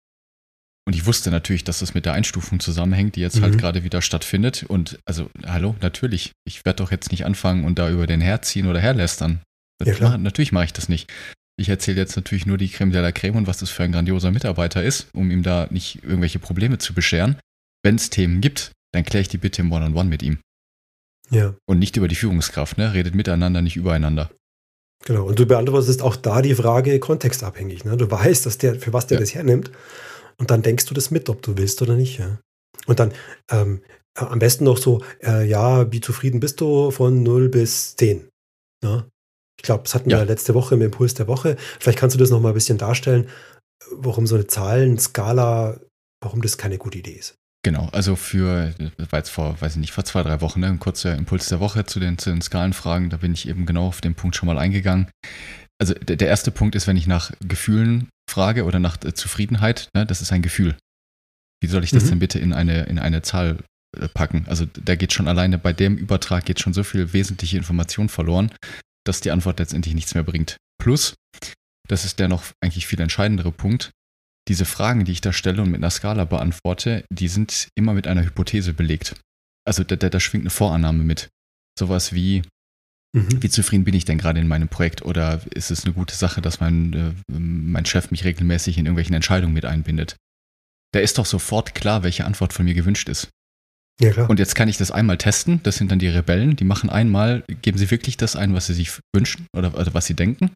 Und 0.87 0.95
ich 0.95 1.05
wusste 1.05 1.33
natürlich, 1.33 1.65
dass 1.65 1.81
das 1.81 1.95
mit 1.95 2.07
der 2.07 2.13
Einstufung 2.13 2.61
zusammenhängt, 2.61 3.17
die 3.17 3.21
jetzt 3.21 3.35
halt 3.35 3.43
mhm. 3.43 3.51
halt 3.51 3.61
gerade 3.61 3.85
wieder 3.85 4.03
stattfindet. 4.03 4.63
Und 4.63 5.01
also, 5.05 5.31
hallo, 5.45 5.75
natürlich. 5.81 6.31
Ich 6.45 6.65
werde 6.65 6.77
doch 6.77 6.93
jetzt 6.93 7.11
nicht 7.11 7.27
anfangen 7.27 7.65
und 7.65 7.79
da 7.79 7.91
über 7.91 8.07
den 8.07 8.21
herziehen 8.21 8.69
oder 8.69 8.81
herlästern. 8.81 9.41
Ja, 9.85 9.95
mach, 10.01 10.17
natürlich 10.17 10.53
mache 10.53 10.67
ich 10.67 10.73
das 10.73 10.89
nicht. 10.89 11.13
Ich 11.59 11.69
erzähle 11.69 11.99
jetzt 11.99 12.17
natürlich 12.17 12.47
nur 12.47 12.57
die 12.57 12.69
Creme 12.69 12.93
de 12.93 13.01
la 13.01 13.13
Creme 13.13 13.37
und 13.37 13.47
was 13.47 13.59
das 13.59 13.71
für 13.71 13.83
ein 13.83 13.93
grandioser 13.93 14.31
Mitarbeiter 14.31 14.83
ist, 14.83 15.09
um 15.13 15.31
ihm 15.31 15.43
da 15.43 15.67
nicht 15.71 16.05
irgendwelche 16.05 16.39
Probleme 16.39 16.79
zu 16.79 16.95
bescheren. 16.95 17.37
Wenn 17.83 17.97
es 17.97 18.11
Themen 18.11 18.41
gibt, 18.41 18.73
dann 18.93 19.05
kläre 19.05 19.23
ich 19.23 19.29
die 19.29 19.39
bitte 19.39 19.63
im 19.63 19.73
One-on-One 19.73 20.01
-on 20.01 20.05
-One 20.05 20.09
mit 20.09 20.23
ihm. 20.23 20.39
Ja. 21.31 21.55
Und 21.67 21.79
nicht 21.79 21.97
über 21.97 22.09
die 22.09 22.15
Führungskraft, 22.15 22.79
ne? 22.79 22.95
Redet 22.95 23.15
miteinander, 23.15 23.63
nicht 23.63 23.77
übereinander. 23.77 24.31
Genau. 25.05 25.25
Und 25.25 25.39
du 25.39 25.47
beantwortest 25.47 26.03
auch 26.03 26.17
da 26.17 26.43
die 26.43 26.55
Frage 26.55 26.99
kontextabhängig. 26.99 27.85
Ne? 27.85 27.97
Du 27.97 28.11
weißt, 28.11 28.47
dass 28.47 28.59
der, 28.59 28.77
für 28.77 28.93
was 28.93 29.07
der 29.07 29.17
ja. 29.17 29.21
das 29.21 29.35
hernimmt. 29.35 29.71
Und 30.39 30.51
dann 30.51 30.63
denkst 30.63 30.87
du 30.87 30.95
das 30.95 31.11
mit, 31.11 31.29
ob 31.29 31.43
du 31.43 31.57
willst 31.57 31.81
oder 31.83 31.95
nicht. 31.95 32.19
Ja? 32.19 32.39
Und 32.87 32.99
dann 32.99 33.13
ähm, 33.51 33.83
am 34.15 34.39
besten 34.39 34.65
noch 34.65 34.79
so, 34.79 35.03
äh, 35.23 35.47
ja, 35.47 35.91
wie 35.93 36.01
zufrieden 36.01 36.41
bist 36.41 36.61
du 36.61 36.91
von 36.91 37.23
0 37.23 37.49
bis 37.49 37.97
10? 37.97 38.29
Ne? 38.83 39.09
Ich 39.59 39.63
glaube, 39.63 39.85
das 39.85 39.95
hatten 39.95 40.11
ja. 40.11 40.19
wir 40.19 40.25
letzte 40.25 40.55
Woche 40.55 40.75
im 40.75 40.83
Impuls 40.83 41.15
der 41.15 41.29
Woche. 41.29 41.57
Vielleicht 41.79 41.99
kannst 41.99 42.15
du 42.15 42.19
das 42.19 42.31
noch 42.31 42.41
mal 42.41 42.49
ein 42.49 42.55
bisschen 42.55 42.79
darstellen, 42.79 43.29
warum 43.93 44.27
so 44.27 44.35
eine 44.35 44.47
Zahlenskala, 44.47 45.81
warum 46.21 46.43
das 46.43 46.59
keine 46.59 46.79
gute 46.79 46.99
Idee 46.99 47.13
ist. 47.13 47.37
Genau, 47.67 47.89
also 47.89 48.15
für, 48.15 48.73
war 49.11 49.19
jetzt 49.19 49.31
vor, 49.31 49.61
weiß 49.61 49.73
ich 49.73 49.81
nicht, 49.81 49.91
vor 49.91 50.05
zwei, 50.05 50.23
drei 50.23 50.41
Wochen, 50.41 50.61
ne, 50.61 50.69
ein 50.69 50.79
kurzer 50.79 51.17
Impuls 51.17 51.49
der 51.49 51.59
Woche 51.59 51.85
zu 51.85 51.99
den, 51.99 52.17
zu 52.17 52.31
den 52.31 52.41
Skalenfragen, 52.41 53.11
da 53.11 53.17
bin 53.17 53.33
ich 53.33 53.49
eben 53.49 53.67
genau 53.67 53.89
auf 53.89 54.01
den 54.01 54.15
Punkt 54.15 54.37
schon 54.37 54.47
mal 54.47 54.57
eingegangen. 54.57 55.09
Also 55.77 55.93
der, 55.93 56.15
der 56.15 56.29
erste 56.29 56.53
Punkt 56.53 56.77
ist, 56.77 56.87
wenn 56.87 56.97
ich 56.97 57.09
nach 57.09 57.33
Gefühlen 57.41 58.09
frage 58.31 58.67
oder 58.67 58.79
nach 58.79 59.03
äh, 59.03 59.15
Zufriedenheit, 59.15 59.89
ne, 59.97 60.07
das 60.07 60.21
ist 60.21 60.31
ein 60.31 60.43
Gefühl. 60.43 60.77
Wie 61.61 61.67
soll 61.67 61.83
ich 61.83 61.91
das 61.91 62.05
mhm. 62.05 62.11
denn 62.11 62.19
bitte 62.21 62.39
in 62.39 62.53
eine, 62.53 62.85
in 62.85 63.01
eine 63.01 63.23
Zahl 63.23 63.59
äh, 63.99 64.07
packen? 64.07 64.45
Also 64.47 64.65
da 64.67 64.95
geht 64.95 65.13
schon 65.13 65.27
alleine 65.27 65.59
bei 65.59 65.73
dem 65.73 65.97
Übertrag 65.97 66.45
geht 66.45 66.61
schon 66.61 66.73
so 66.73 66.85
viel 66.85 67.13
wesentliche 67.13 67.57
Information 67.57 68.09
verloren, 68.09 68.53
dass 69.05 69.23
die 69.23 69.33
Antwort 69.33 69.59
letztendlich 69.59 69.97
nichts 69.97 70.15
mehr 70.15 70.23
bringt. 70.23 70.57
Plus, 70.81 71.15
das 71.89 72.05
ist 72.05 72.21
der 72.21 72.29
noch 72.29 72.45
eigentlich 72.63 72.87
viel 72.87 73.01
entscheidendere 73.01 73.51
Punkt, 73.51 73.91
diese 74.49 74.65
Fragen, 74.65 75.05
die 75.05 75.13
ich 75.13 75.21
da 75.21 75.33
stelle 75.33 75.63
und 75.63 75.71
mit 75.71 75.81
einer 75.81 75.91
Skala 75.91 76.25
beantworte, 76.25 77.05
die 77.11 77.29
sind 77.29 77.69
immer 77.75 77.95
mit 77.95 78.07
einer 78.07 78.25
Hypothese 78.25 78.73
belegt. 78.73 79.17
Also 79.67 79.83
da, 79.83 79.97
da, 79.97 80.09
da 80.09 80.21
schwingt 80.21 80.43
eine 80.43 80.51
Vorannahme 80.51 81.03
mit. 81.03 81.29
Sowas 81.79 82.13
wie, 82.13 82.43
mhm. 83.13 83.43
wie 83.43 83.51
zufrieden 83.51 83.85
bin 83.85 83.95
ich 83.95 84.05
denn 84.05 84.19
gerade 84.19 84.41
in 84.41 84.49
meinem 84.49 84.69
Projekt? 84.69 85.03
Oder 85.03 85.41
ist 85.55 85.71
es 85.71 85.85
eine 85.85 85.95
gute 85.95 86.15
Sache, 86.15 86.41
dass 86.41 86.61
mein, 86.61 86.93
äh, 86.93 87.33
mein 87.33 87.85
Chef 87.85 88.11
mich 88.11 88.25
regelmäßig 88.25 88.79
in 88.79 88.87
irgendwelchen 88.87 89.15
Entscheidungen 89.15 89.55
mit 89.55 89.65
einbindet? 89.65 90.17
Da 90.93 91.01
ist 91.01 91.19
doch 91.19 91.27
sofort 91.27 91.75
klar, 91.75 92.05
welche 92.05 92.25
Antwort 92.25 92.53
von 92.53 92.65
mir 92.65 92.75
gewünscht 92.75 93.09
ist. 93.09 93.29
Ja, 94.01 94.11
klar. 94.11 94.31
Und 94.31 94.39
jetzt 94.39 94.55
kann 94.55 94.69
ich 94.69 94.77
das 94.77 94.91
einmal 94.91 95.19
testen. 95.19 95.61
Das 95.65 95.77
sind 95.77 95.91
dann 95.91 95.99
die 95.99 96.09
Rebellen. 96.09 96.55
Die 96.55 96.65
machen 96.65 96.91
einmal, 96.91 97.43
geben 97.63 97.79
sie 97.79 97.91
wirklich 97.91 98.17
das 98.17 98.37
ein, 98.37 98.55
was 98.55 98.67
sie 98.67 98.75
sich 98.75 98.93
wünschen 99.15 99.47
oder, 99.57 99.75
oder 99.75 99.93
was 99.95 100.07
sie 100.07 100.15
denken. 100.15 100.51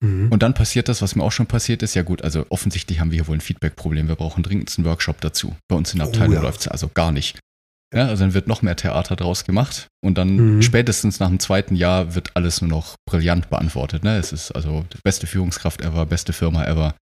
Mhm. 0.00 0.30
Und 0.30 0.42
dann 0.42 0.54
passiert 0.54 0.88
das, 0.88 1.02
was 1.02 1.16
mir 1.16 1.24
auch 1.24 1.32
schon 1.32 1.46
passiert 1.46 1.82
ist. 1.82 1.94
Ja 1.94 2.02
gut, 2.02 2.22
also 2.22 2.46
offensichtlich 2.50 3.00
haben 3.00 3.10
wir 3.10 3.16
hier 3.16 3.26
wohl 3.26 3.36
ein 3.36 3.40
Feedback-Problem. 3.40 4.08
Wir 4.08 4.14
brauchen 4.14 4.42
dringend 4.42 4.72
einen 4.76 4.86
Workshop 4.86 5.20
dazu. 5.20 5.56
Bei 5.68 5.76
uns 5.76 5.92
in 5.92 5.98
der 5.98 6.08
oh 6.08 6.10
Abteilung 6.10 6.32
oh, 6.32 6.36
ja. 6.36 6.42
läuft 6.42 6.60
es 6.60 6.68
also 6.68 6.88
gar 6.88 7.12
nicht. 7.12 7.38
Ja, 7.94 8.06
also 8.08 8.22
dann 8.22 8.34
wird 8.34 8.48
noch 8.48 8.60
mehr 8.60 8.76
Theater 8.76 9.16
draus 9.16 9.44
gemacht 9.44 9.88
und 10.04 10.18
dann 10.18 10.56
mhm. 10.56 10.62
spätestens 10.62 11.20
nach 11.20 11.28
dem 11.28 11.38
zweiten 11.38 11.74
Jahr 11.74 12.14
wird 12.14 12.32
alles 12.34 12.60
nur 12.60 12.68
noch 12.68 12.96
brillant 13.08 13.48
beantwortet. 13.48 14.04
Ne? 14.04 14.18
Es 14.18 14.30
ist 14.30 14.52
also 14.52 14.84
beste 15.02 15.26
Führungskraft 15.26 15.80
ever, 15.80 16.04
beste 16.04 16.34
Firma 16.34 16.66
ever 16.66 16.94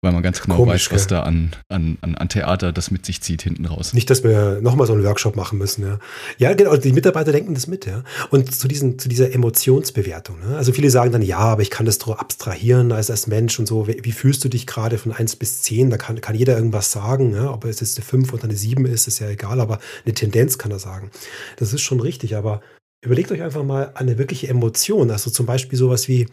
weil 0.00 0.12
man 0.12 0.22
ganz 0.22 0.40
genau 0.40 0.56
Komisch, 0.56 0.90
weiß, 0.90 0.94
was 0.94 1.06
da 1.08 1.22
an, 1.22 1.50
an, 1.68 1.98
an 2.00 2.28
Theater 2.28 2.72
das 2.72 2.92
mit 2.92 3.04
sich 3.04 3.20
zieht 3.20 3.42
hinten 3.42 3.66
raus. 3.66 3.94
Nicht, 3.94 4.08
dass 4.10 4.22
wir 4.22 4.60
nochmal 4.60 4.86
so 4.86 4.92
einen 4.92 5.02
Workshop 5.02 5.34
machen 5.34 5.58
müssen, 5.58 5.84
ja. 5.84 5.98
Ja, 6.38 6.54
genau, 6.54 6.76
die 6.76 6.92
Mitarbeiter 6.92 7.32
denken 7.32 7.54
das 7.54 7.66
mit, 7.66 7.84
ja. 7.84 8.04
Und 8.30 8.54
zu, 8.54 8.68
diesen, 8.68 9.00
zu 9.00 9.08
dieser 9.08 9.32
Emotionsbewertung, 9.32 10.38
ne? 10.38 10.56
Also 10.56 10.72
viele 10.72 10.90
sagen 10.90 11.10
dann, 11.10 11.22
ja, 11.22 11.38
aber 11.38 11.62
ich 11.62 11.70
kann 11.70 11.84
das 11.84 11.98
doch 11.98 12.16
abstrahieren 12.16 12.92
als, 12.92 13.10
als 13.10 13.26
Mensch 13.26 13.58
und 13.58 13.66
so. 13.66 13.88
Wie, 13.88 13.98
wie 14.02 14.12
fühlst 14.12 14.44
du 14.44 14.48
dich 14.48 14.68
gerade 14.68 14.98
von 14.98 15.10
1 15.10 15.34
bis 15.34 15.62
10? 15.62 15.90
Da 15.90 15.96
kann, 15.96 16.20
kann 16.20 16.36
jeder 16.36 16.56
irgendwas 16.56 16.92
sagen, 16.92 17.34
ja? 17.34 17.52
ob 17.52 17.64
es 17.64 17.80
jetzt 17.80 17.98
eine 17.98 18.04
5 18.04 18.32
oder 18.32 18.44
eine 18.44 18.56
7 18.56 18.86
ist, 18.86 19.08
ist 19.08 19.18
ja 19.18 19.28
egal, 19.28 19.60
aber 19.60 19.80
eine 20.04 20.14
Tendenz 20.14 20.58
kann 20.58 20.70
er 20.70 20.78
sagen. 20.78 21.10
Das 21.56 21.72
ist 21.72 21.82
schon 21.82 21.98
richtig, 21.98 22.36
aber 22.36 22.60
überlegt 23.04 23.32
euch 23.32 23.42
einfach 23.42 23.64
mal 23.64 23.90
eine 23.94 24.16
wirkliche 24.16 24.46
Emotion. 24.46 25.10
Also 25.10 25.30
zum 25.30 25.46
Beispiel 25.46 25.76
sowas 25.76 26.06
wie, 26.06 26.28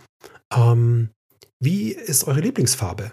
ähm, 0.53 1.09
wie 1.59 1.93
ist 1.93 2.25
eure 2.25 2.41
Lieblingsfarbe? 2.41 3.11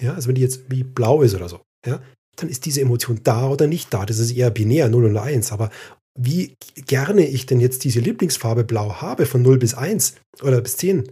Ja, 0.00 0.14
also 0.14 0.28
wenn 0.28 0.34
die 0.34 0.42
jetzt 0.42 0.62
wie 0.68 0.82
blau 0.82 1.22
ist 1.22 1.34
oder 1.34 1.48
so, 1.48 1.60
ja, 1.86 2.00
dann 2.36 2.48
ist 2.48 2.66
diese 2.66 2.80
Emotion 2.80 3.20
da 3.22 3.48
oder 3.48 3.66
nicht 3.66 3.92
da. 3.94 4.06
Das 4.06 4.18
ist 4.18 4.32
eher 4.32 4.50
binär, 4.50 4.88
0 4.88 5.04
und 5.04 5.16
1. 5.16 5.52
Aber 5.52 5.70
wie 6.18 6.56
gerne 6.86 7.26
ich 7.26 7.46
denn 7.46 7.60
jetzt 7.60 7.84
diese 7.84 8.00
Lieblingsfarbe 8.00 8.64
blau 8.64 9.00
habe, 9.00 9.26
von 9.26 9.42
0 9.42 9.58
bis 9.58 9.74
1 9.74 10.14
oder 10.42 10.60
bis 10.60 10.76
10, 10.76 11.10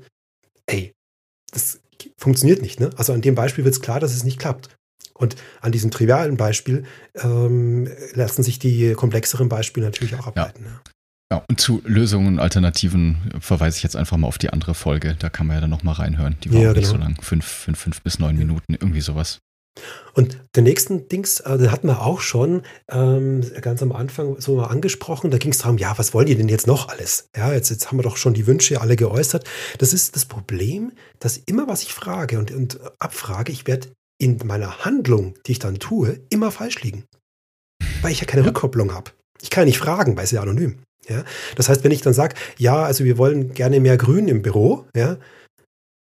ey, 0.66 0.92
das 1.52 1.80
funktioniert 2.16 2.62
nicht. 2.62 2.80
Ne? 2.80 2.90
Also 2.96 3.12
an 3.12 3.22
dem 3.22 3.34
Beispiel 3.34 3.64
wird 3.64 3.74
es 3.74 3.80
klar, 3.80 4.00
dass 4.00 4.14
es 4.14 4.24
nicht 4.24 4.38
klappt. 4.38 4.70
Und 5.14 5.36
an 5.60 5.72
diesem 5.72 5.90
trivialen 5.90 6.36
Beispiel 6.36 6.84
ähm, 7.14 7.88
lassen 8.14 8.42
sich 8.42 8.58
die 8.58 8.94
komplexeren 8.94 9.48
Beispiele 9.48 9.86
natürlich 9.86 10.16
auch 10.16 10.26
ableiten. 10.26 10.64
Ja. 10.64 10.70
Ne? 10.70 10.80
Ja, 11.32 11.42
und 11.48 11.58
zu 11.58 11.80
Lösungen 11.86 12.26
und 12.26 12.38
Alternativen 12.40 13.16
verweise 13.40 13.78
ich 13.78 13.82
jetzt 13.82 13.96
einfach 13.96 14.18
mal 14.18 14.28
auf 14.28 14.36
die 14.36 14.50
andere 14.50 14.74
Folge. 14.74 15.16
Da 15.18 15.30
kann 15.30 15.46
man 15.46 15.56
ja 15.56 15.62
dann 15.62 15.70
nochmal 15.70 15.94
reinhören. 15.94 16.36
Die 16.44 16.52
war 16.52 16.60
ja, 16.60 16.70
auch 16.70 16.74
nicht 16.74 16.90
genau. 16.90 16.98
so 16.98 17.02
lang. 17.02 17.16
Fünf, 17.22 17.46
fünf, 17.46 17.78
fünf 17.78 18.02
bis 18.02 18.18
neun 18.18 18.36
Minuten, 18.36 18.74
irgendwie 18.74 19.00
sowas. 19.00 19.38
Und 20.12 20.36
den 20.56 20.64
nächsten 20.64 21.08
Dings, 21.08 21.40
äh, 21.40 21.56
den 21.56 21.72
hatten 21.72 21.86
wir 21.86 22.02
auch 22.02 22.20
schon 22.20 22.64
ähm, 22.90 23.40
ganz 23.62 23.82
am 23.82 23.92
Anfang 23.92 24.38
so 24.42 24.56
mal 24.56 24.66
angesprochen. 24.66 25.30
Da 25.30 25.38
ging 25.38 25.52
es 25.52 25.58
darum, 25.58 25.78
ja, 25.78 25.96
was 25.96 26.12
wollen 26.12 26.26
die 26.26 26.36
denn 26.36 26.50
jetzt 26.50 26.66
noch 26.66 26.90
alles? 26.90 27.30
Ja, 27.34 27.50
jetzt, 27.54 27.70
jetzt 27.70 27.86
haben 27.86 27.96
wir 27.96 28.02
doch 28.02 28.18
schon 28.18 28.34
die 28.34 28.46
Wünsche 28.46 28.82
alle 28.82 28.96
geäußert. 28.96 29.48
Das 29.78 29.94
ist 29.94 30.14
das 30.14 30.26
Problem, 30.26 30.92
dass 31.18 31.38
immer, 31.38 31.66
was 31.66 31.82
ich 31.82 31.94
frage 31.94 32.38
und, 32.38 32.50
und 32.50 32.78
abfrage, 32.98 33.52
ich 33.52 33.66
werde 33.66 33.88
in 34.18 34.38
meiner 34.44 34.84
Handlung, 34.84 35.32
die 35.46 35.52
ich 35.52 35.60
dann 35.60 35.78
tue, 35.78 36.20
immer 36.28 36.50
falsch 36.50 36.82
liegen. 36.82 37.04
Weil 38.02 38.12
ich 38.12 38.20
ja 38.20 38.26
keine 38.26 38.42
ja. 38.42 38.48
Rückkopplung 38.48 38.92
habe. 38.92 39.12
Ich 39.40 39.48
kann 39.48 39.62
ja 39.62 39.66
nicht 39.66 39.78
fragen, 39.78 40.14
weil 40.18 40.24
es 40.24 40.30
ja 40.30 40.42
anonym. 40.42 40.76
Ja? 41.08 41.24
Das 41.56 41.68
heißt, 41.68 41.84
wenn 41.84 41.90
ich 41.90 42.02
dann 42.02 42.14
sage, 42.14 42.34
ja, 42.58 42.82
also 42.82 43.04
wir 43.04 43.18
wollen 43.18 43.54
gerne 43.54 43.80
mehr 43.80 43.96
Grün 43.96 44.28
im 44.28 44.42
Büro, 44.42 44.86
ja, 44.96 45.18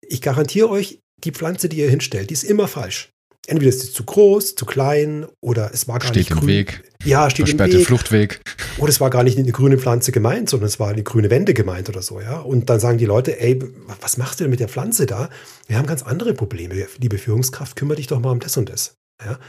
ich 0.01 0.22
garantiere 0.22 0.70
euch, 0.70 1.00
die 1.24 1.32
Pflanze, 1.32 1.70
die 1.70 1.77
ihr 1.77 1.89
hinstellt, 1.89 2.29
die 2.29 2.34
ist 2.34 2.44
immer 2.44 2.67
falsch. 2.67 3.10
Entweder 3.50 3.70
ist 3.70 3.79
sie 3.79 3.94
zu 3.94 4.03
groß, 4.03 4.56
zu 4.56 4.65
klein 4.65 5.25
oder 5.41 5.72
es 5.74 5.88
war 5.88 6.00
gar 6.00 6.10
steht 6.10 6.29
nicht 6.29 6.29
grün. 6.32 6.44
Steht 6.44 6.50
im 6.50 6.58
Weg. 6.58 6.84
Ja, 7.06 7.29
steht 7.29 7.48
Versperrte 7.48 7.74
im 7.74 7.79
Weg. 7.79 7.88
Fluchtweg. 7.88 8.41
Oder 8.77 8.89
es 8.89 9.00
war 9.00 9.10
gar 9.10 9.24
nicht 9.24 9.38
eine 9.38 9.51
grüne 9.53 9.77
Pflanze 9.77 10.12
gemeint, 10.12 10.50
sondern 10.50 10.67
es 10.67 10.82
war 10.82 10.89
eine 10.89 11.03
grüne 11.03 11.29
Wände 11.29 11.53
gemeint 11.53 11.88
oder 11.88 12.01
so, 12.01 12.20
ja. 12.20 12.39
Und 12.39 12.70
dann 12.70 12.82
sagen 12.82 12.98
die 12.98 13.06
Leute, 13.06 13.39
ey, 13.39 13.63
was 14.01 14.17
machst 14.17 14.39
du 14.39 14.44
denn 14.44 14.51
mit 14.51 14.60
der 14.60 14.67
Pflanze 14.67 15.06
da? 15.06 15.29
Wir 15.67 15.77
haben 15.77 15.88
ganz 15.88 16.03
andere 16.03 16.34
Probleme. 16.34 16.88
Liebe 17.00 17.17
Führungskraft, 17.17 17.77
kümmere 17.77 17.96
dich 17.96 18.08
doch 18.08 18.20
mal 18.20 18.32
um 18.32 18.41
das 18.41 18.58
und 18.58 18.70
das, 18.70 18.96
ja. 19.24 19.39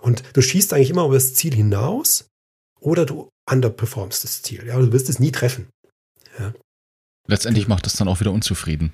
Und 0.00 0.22
du 0.32 0.40
schießt 0.40 0.72
eigentlich 0.72 0.90
immer 0.90 1.04
über 1.04 1.14
das 1.14 1.34
Ziel 1.34 1.54
hinaus 1.54 2.28
oder 2.80 3.04
du 3.04 3.28
underperformst 3.50 4.24
das 4.24 4.42
Ziel. 4.42 4.64
Ja, 4.66 4.78
du 4.78 4.92
wirst 4.92 5.08
es 5.08 5.18
nie 5.18 5.32
treffen. 5.32 5.68
Ja. 6.38 6.52
Letztendlich 7.28 7.68
macht 7.68 7.86
das 7.86 7.94
dann 7.94 8.08
auch 8.08 8.20
wieder 8.20 8.32
unzufrieden. 8.32 8.92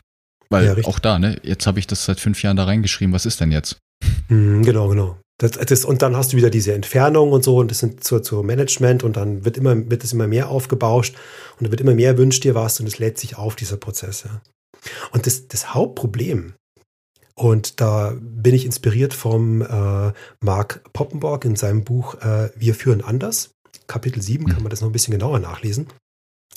Weil 0.51 0.67
ja, 0.67 0.85
auch 0.85 0.99
da, 0.99 1.19
ne, 1.19 1.41
jetzt 1.43 1.67
habe 1.67 1.79
ich 1.79 1.87
das 1.87 2.05
seit 2.05 2.21
fünf 2.21 2.43
Jahren 2.43 2.57
da 2.57 2.65
reingeschrieben, 2.65 3.15
was 3.15 3.27
ist 3.27 3.41
denn 3.41 3.53
jetzt? 3.53 3.79
Mhm, 4.29 4.63
genau, 4.63 4.89
genau. 4.89 5.19
Das, 5.39 5.53
das, 5.53 5.85
und 5.85 6.03
dann 6.03 6.15
hast 6.15 6.33
du 6.33 6.37
wieder 6.37 6.51
diese 6.51 6.75
Entfernung 6.75 7.33
und 7.33 7.43
so 7.43 7.57
und 7.57 7.71
das 7.71 7.79
sind 7.79 8.05
zur, 8.05 8.23
zur 8.23 8.45
Management 8.45 9.03
und 9.03 9.17
dann 9.17 9.45
wird 9.45 9.57
immer, 9.57 9.91
wird 9.91 10.05
es 10.05 10.13
immer 10.13 10.29
mehr 10.29 10.51
aufgebauscht 10.51 11.17
und 11.59 11.65
dann 11.65 11.71
wird 11.71 11.81
immer 11.81 11.95
mehr 11.95 12.19
wünscht 12.19 12.45
dir 12.45 12.55
was 12.55 12.79
und 12.81 12.87
es 12.87 12.99
lädt 12.99 13.19
sich 13.19 13.37
auf, 13.39 13.57
dieser 13.57 13.79
Prozess. 13.79 14.25
Ja. 14.25 14.43
Und 15.11 15.27
das, 15.27 15.49
das 15.49 15.75
Hauptproblem, 15.75 16.55
und 17.35 17.81
da 17.81 18.15
bin 18.21 18.55
ich 18.55 18.67
inspiriert 18.67 19.15
vom 19.15 19.63
äh, 19.63 20.13
Mark 20.41 20.85
Poppenborg 20.93 21.45
in 21.45 21.57
seinem 21.57 21.83
Buch 21.83 22.15
äh, 22.21 22.51
Wir 22.55 22.75
führen 22.75 23.03
anders. 23.03 23.51
Kapitel 23.87 24.23
7 24.23 24.47
kann 24.47 24.57
mhm. 24.57 24.63
man 24.65 24.71
das 24.71 24.81
noch 24.81 24.89
ein 24.89 24.93
bisschen 24.93 25.13
genauer 25.13 25.39
nachlesen. 25.39 25.89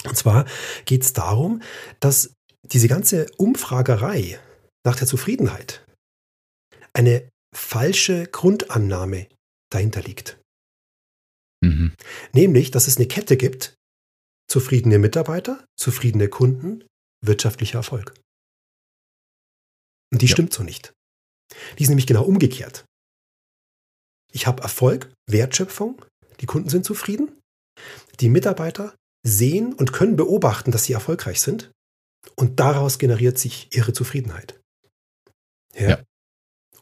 Und 0.03 0.17
zwar 0.17 0.45
geht 0.85 1.03
es 1.03 1.13
darum, 1.13 1.61
dass 1.99 2.33
diese 2.63 2.87
ganze 2.87 3.27
Umfragerei 3.37 4.39
nach 4.85 4.95
der 4.95 5.07
Zufriedenheit 5.07 5.85
eine 6.93 7.29
falsche 7.55 8.27
Grundannahme 8.27 9.27
dahinter 9.71 10.01
liegt. 10.01 10.39
Mhm. 11.63 11.93
Nämlich, 12.33 12.71
dass 12.71 12.87
es 12.87 12.97
eine 12.97 13.07
Kette 13.07 13.37
gibt, 13.37 13.75
zufriedene 14.47 14.99
Mitarbeiter, 14.99 15.65
zufriedene 15.77 16.29
Kunden, 16.29 16.85
wirtschaftlicher 17.23 17.79
Erfolg. 17.79 18.13
Und 20.11 20.21
die 20.21 20.27
ja. 20.27 20.31
stimmt 20.31 20.53
so 20.53 20.63
nicht. 20.63 20.93
Die 21.77 21.83
ist 21.83 21.89
nämlich 21.89 22.07
genau 22.07 22.23
umgekehrt. 22.23 22.85
Ich 24.31 24.47
habe 24.47 24.61
Erfolg, 24.63 25.11
Wertschöpfung, 25.29 26.05
die 26.41 26.45
Kunden 26.45 26.69
sind 26.69 26.85
zufrieden. 26.85 27.31
Die 28.19 28.29
Mitarbeiter 28.29 28.93
sehen 29.25 29.73
und 29.73 29.91
können 29.91 30.15
beobachten, 30.15 30.71
dass 30.71 30.85
sie 30.85 30.93
erfolgreich 30.93 31.41
sind. 31.41 31.71
Und 32.35 32.59
daraus 32.59 32.99
generiert 32.99 33.37
sich 33.37 33.69
ihre 33.71 33.93
Zufriedenheit. 33.93 34.59
Ja. 35.75 35.89
ja. 35.89 35.99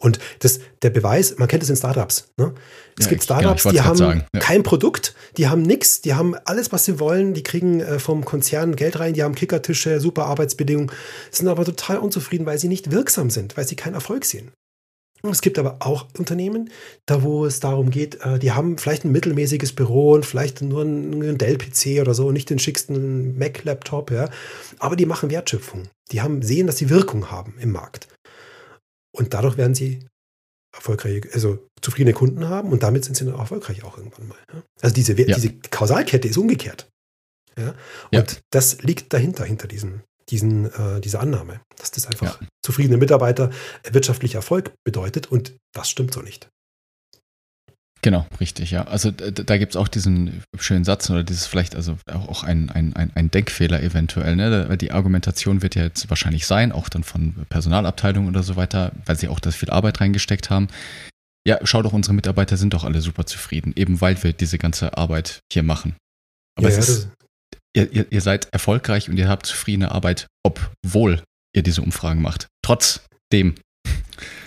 Und 0.04 0.20
das, 0.40 0.60
der 0.82 0.90
Beweis, 0.90 1.38
man 1.38 1.48
kennt 1.48 1.64
es 1.64 1.70
in 1.70 1.78
Startups. 1.78 2.28
Ne? 2.38 2.54
Es 3.00 3.06
ja, 3.06 3.10
gibt 3.10 3.26
genau, 3.26 3.40
Startups, 3.40 3.64
genau, 3.64 3.74
die 3.74 3.82
haben 3.82 4.26
ja. 4.34 4.40
kein 4.42 4.62
Produkt, 4.62 5.16
die 5.38 5.48
haben 5.48 5.62
nichts, 5.62 6.02
die 6.02 6.14
haben 6.14 6.36
alles, 6.44 6.74
was 6.74 6.84
sie 6.84 7.00
wollen, 7.00 7.34
die 7.34 7.42
kriegen 7.44 7.80
äh, 7.80 8.00
vom 8.00 8.26
Konzern 8.26 8.76
Geld 8.76 9.00
rein, 9.00 9.14
die 9.14 9.24
haben 9.24 9.34
Kickertische, 9.34 10.02
super 10.02 10.26
Arbeitsbedingungen, 10.26 10.92
sind 11.32 11.48
aber 11.48 11.64
total 11.64 12.00
unzufrieden, 12.00 12.46
weil 12.46 12.58
sie 12.58 12.68
nicht 12.68 12.92
wirksam 12.92 13.30
sind, 13.30 13.56
weil 13.56 13.66
sie 13.66 13.78
keinen 13.78 13.94
Erfolg 13.94 14.26
sehen. 14.26 14.52
Es 15.32 15.42
gibt 15.42 15.58
aber 15.58 15.77
auch 15.80 16.08
Unternehmen, 16.18 16.70
da 17.06 17.24
wo 17.24 17.46
es 17.46 17.62
darum 17.62 17.92
geht, 17.92 18.20
äh, 18.22 18.39
die 18.39 18.51
haben 18.51 18.77
vielleicht 18.77 19.06
ein 19.06 19.12
mittelmäßiges 19.13 19.74
Büro 19.74 20.12
und 20.12 20.25
vielleicht 20.25 20.62
nur 20.62 20.82
einen 20.82 21.38
Dell-PC 21.38 22.01
oder 22.01 22.13
so, 22.13 22.32
nicht 22.32 22.50
den 22.50 22.60
schicksten 22.60 23.38
Mac-Laptop, 23.38 24.12
ja. 24.12 24.30
Aber 24.80 24.98
die 24.98 25.06
machen 25.06 25.32
Wertschöpfung. 25.32 25.88
Die 26.12 26.22
haben, 26.22 26.42
sehen, 26.42 26.68
dass 26.68 26.77
sie 26.77 26.89
Wirkung 26.89 27.32
haben 27.32 27.56
im 27.60 27.72
Markt. 27.72 28.10
Und 29.15 29.34
dadurch 29.34 29.56
werden 29.58 29.75
sie 29.75 30.06
erfolgreiche, 30.74 31.22
also 31.34 31.60
zufriedene 31.82 32.13
Kunden 32.13 32.50
haben 32.50 32.72
und 32.72 32.84
damit 32.84 33.06
sind 33.06 33.15
sie 33.15 33.25
dann 33.25 33.36
erfolgreich 33.36 33.84
auch 33.84 33.98
irgendwann 33.98 34.27
mal. 34.27 34.38
Ja. 34.51 34.63
Also 34.82 34.96
diese, 34.96 35.13
ja. 35.13 35.36
diese 35.36 35.53
Kausalkette 35.53 36.27
ist 36.27 36.38
umgekehrt. 36.38 36.89
Ja. 37.58 37.75
Und 38.12 38.32
ja. 38.32 38.38
das 38.50 38.82
liegt 38.82 39.13
dahinter, 39.13 39.46
hinter 39.46 39.68
diesem, 39.68 40.01
diesen, 40.30 40.65
äh, 40.65 41.01
diese 41.01 41.20
Annahme, 41.20 41.62
dass 41.77 41.92
das 41.92 42.08
einfach 42.08 42.39
ja. 42.42 42.48
zufriedene 42.63 42.98
Mitarbeiter 42.98 43.50
wirtschaftlicher 43.89 44.39
Erfolg 44.39 44.74
bedeutet 44.84 45.27
und 45.27 45.56
das 45.74 45.89
stimmt 45.89 46.13
so 46.13 46.22
nicht. 46.22 46.50
Genau, 48.03 48.27
richtig, 48.42 48.72
ja. 48.72 48.84
Also 48.84 49.12
da 49.12 49.58
gibt 49.58 49.74
es 49.74 49.77
auch 49.77 49.88
diesen 49.88 50.44
schönen 50.60 50.84
Satz 50.84 51.10
oder 51.10 51.24
dieses 51.24 51.48
vielleicht 51.48 51.74
also 51.74 51.98
auch 52.12 52.44
ein, 52.44 52.70
ein, 52.70 52.94
ein, 52.98 53.12
ein 53.15 53.32
Denkfehler 53.32 53.82
eventuell. 53.82 54.36
Ne? 54.36 54.77
Die 54.77 54.92
Argumentation 54.92 55.62
wird 55.62 55.75
ja 55.75 55.84
jetzt 55.84 56.10
wahrscheinlich 56.10 56.46
sein, 56.46 56.74
auch 56.74 56.89
dann 56.89 57.06
von 57.06 57.46
Personalabteilungen 57.48 58.27
oder 58.27 58.44
so 58.44 58.58
weiter, 58.58 58.92
weil 59.06 59.15
sie 59.15 59.30
auch 59.30 59.39
da 59.39 59.51
viel 59.51 59.70
Arbeit 59.70 60.01
reingesteckt 60.01 60.50
haben. 60.50 60.68
Ja, 61.48 61.60
schau 61.63 61.82
doch, 61.82 61.94
unsere 61.94 62.13
Mitarbeiter 62.13 62.58
sind 62.58 62.74
doch 62.74 62.84
alle 62.84 63.00
super 63.00 63.25
zufrieden, 63.25 63.72
eben 63.77 64.01
weil 64.01 64.22
wir 64.22 64.34
diese 64.34 64.58
ganze 64.58 64.98
Arbeit 64.98 65.39
hier 65.51 65.63
machen. 65.63 65.96
Aber 66.58 66.70
ja, 66.70 66.77
es 66.77 66.89
ist, 66.89 67.10
ihr, 67.75 67.92
ihr, 67.92 68.06
ihr 68.12 68.22
seid 68.22 68.48
erfolgreich 68.51 69.10
und 69.10 69.18
ihr 69.18 69.27
habt 69.27 69.46
zufriedene 69.46 69.92
Arbeit, 69.92 70.27
obwohl 70.44 71.24
ihr 71.56 71.63
diese 71.63 71.82
Umfragen 71.82 72.22
macht. 72.22 72.48
Trotzdem. 72.62 73.56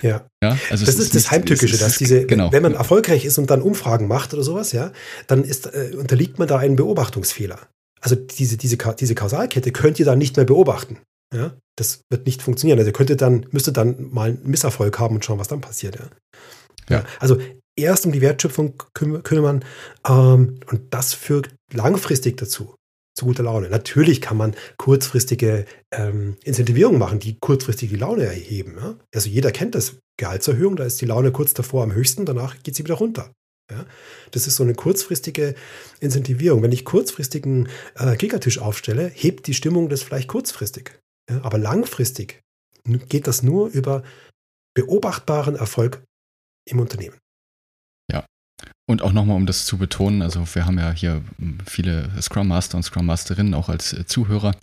Ja. 0.03 0.27
ja 0.43 0.59
also 0.71 0.87
das 0.87 0.95
ist, 0.95 1.01
ist 1.01 1.15
das 1.15 1.31
Heimtückische, 1.31 1.79
dass 1.79 1.99
diese, 1.99 2.27
genau. 2.27 2.53
wenn 2.53 2.63
man 2.63 2.75
erfolgreich 2.75 3.25
ist 3.25 3.39
und 3.39 3.51
dann 3.51 3.63
Umfragen 3.63 4.09
macht 4.09 4.35
oder 4.35 4.43
sowas, 4.43 4.73
ja, 4.73 4.93
dann 5.27 5.45
ist, 5.45 5.67
äh, 5.67 5.93
unterliegt 5.97 6.39
man 6.39 6.49
da 6.49 6.59
einem 6.59 6.77
Beobachtungsfehler. 6.77 7.59
Also 8.01 8.15
diese, 8.15 8.57
diese, 8.57 8.77
diese 8.77 9.15
Kausalkette 9.15 9.73
könnt 9.73 9.99
ihr 9.99 10.05
dann 10.05 10.19
nicht 10.19 10.37
mehr 10.37 10.47
beobachten. 10.47 10.99
Ja, 11.35 11.57
das 11.77 12.03
wird 12.11 12.27
nicht 12.27 12.43
funktionieren. 12.43 12.79
Also 12.79 12.91
ihr 12.91 12.93
könntet 12.93 13.21
dann, 13.21 13.47
müsstet 13.51 13.77
dann 13.77 14.11
mal 14.13 14.31
einen 14.31 14.49
Misserfolg 14.49 14.99
haben 14.99 15.17
und 15.17 15.25
schauen, 15.25 15.41
was 15.41 15.49
dann 15.49 15.61
passiert. 15.61 15.97
Ja. 15.97 16.99
ja. 16.99 17.05
Also 17.19 17.39
erst 17.77 18.07
um 18.07 18.13
die 18.13 18.21
Wertschöpfung 18.21 18.79
kümmern 18.95 19.65
ähm, 20.09 20.61
und 20.71 20.83
das 20.91 21.15
führt 21.15 21.51
langfristig 21.73 22.37
dazu, 22.37 22.76
zu 23.17 23.25
guter 23.25 23.43
Laune. 23.43 23.69
Natürlich 23.71 24.21
kann 24.21 24.37
man 24.37 24.55
kurzfristige 24.77 25.65
ähm, 25.91 26.37
Incentivierung 26.45 26.99
machen, 26.99 27.19
die 27.19 27.39
kurzfristig 27.39 27.89
die 27.91 27.97
Laune 27.97 28.25
erheben. 28.25 28.77
Ja? 28.79 28.97
Also 29.15 29.29
jeder 29.31 29.51
kennt 29.51 29.75
das. 29.75 29.97
Gehaltserhöhung, 30.19 30.77
da 30.77 30.85
ist 30.85 31.01
die 31.03 31.07
Laune 31.07 31.31
kurz 31.31 31.53
davor 31.53 31.83
am 31.83 31.93
höchsten, 31.93 32.25
danach 32.25 32.63
geht 32.63 32.75
sie 32.75 32.85
wieder 32.85 32.95
runter. 32.95 33.33
Ja? 33.71 33.85
Das 34.31 34.47
ist 34.47 34.57
so 34.57 34.63
eine 34.63 34.75
kurzfristige 34.75 35.55
Incentivierung. 36.01 36.63
Wenn 36.63 36.73
ich 36.73 36.85
kurzfristigen 36.85 37.69
äh, 37.97 38.17
Kickertisch 38.17 38.59
aufstelle, 38.59 39.11
hebt 39.15 39.47
die 39.47 39.55
Stimmung 39.55 39.89
das 39.89 40.03
vielleicht 40.03 40.29
kurzfristig. 40.29 40.99
Ja? 41.31 41.43
Aber 41.43 41.59
langfristig 41.59 42.43
geht 43.09 43.27
das 43.27 43.43
nur 43.43 43.69
über 43.69 44.03
beobachtbaren 44.75 45.57
Erfolg 45.57 46.03
im 46.69 46.81
Unternehmen. 46.81 47.17
Und 48.89 49.03
auch 49.03 49.13
nochmal, 49.13 49.37
um 49.37 49.47
das 49.47 49.67
zu 49.67 49.79
betonen, 49.79 50.23
also 50.23 50.47
wir 50.55 50.65
haben 50.65 50.79
ja 50.79 50.93
hier 50.93 51.23
viele 51.67 52.11
Scrum 52.23 52.49
Master 52.49 52.77
und 52.77 52.85
Scrum 52.85 53.07
Masterinnen 53.07 53.55
auch 53.55 53.69
als 53.69 53.93
äh, 53.93 54.07
Zuhörer. 54.07 54.55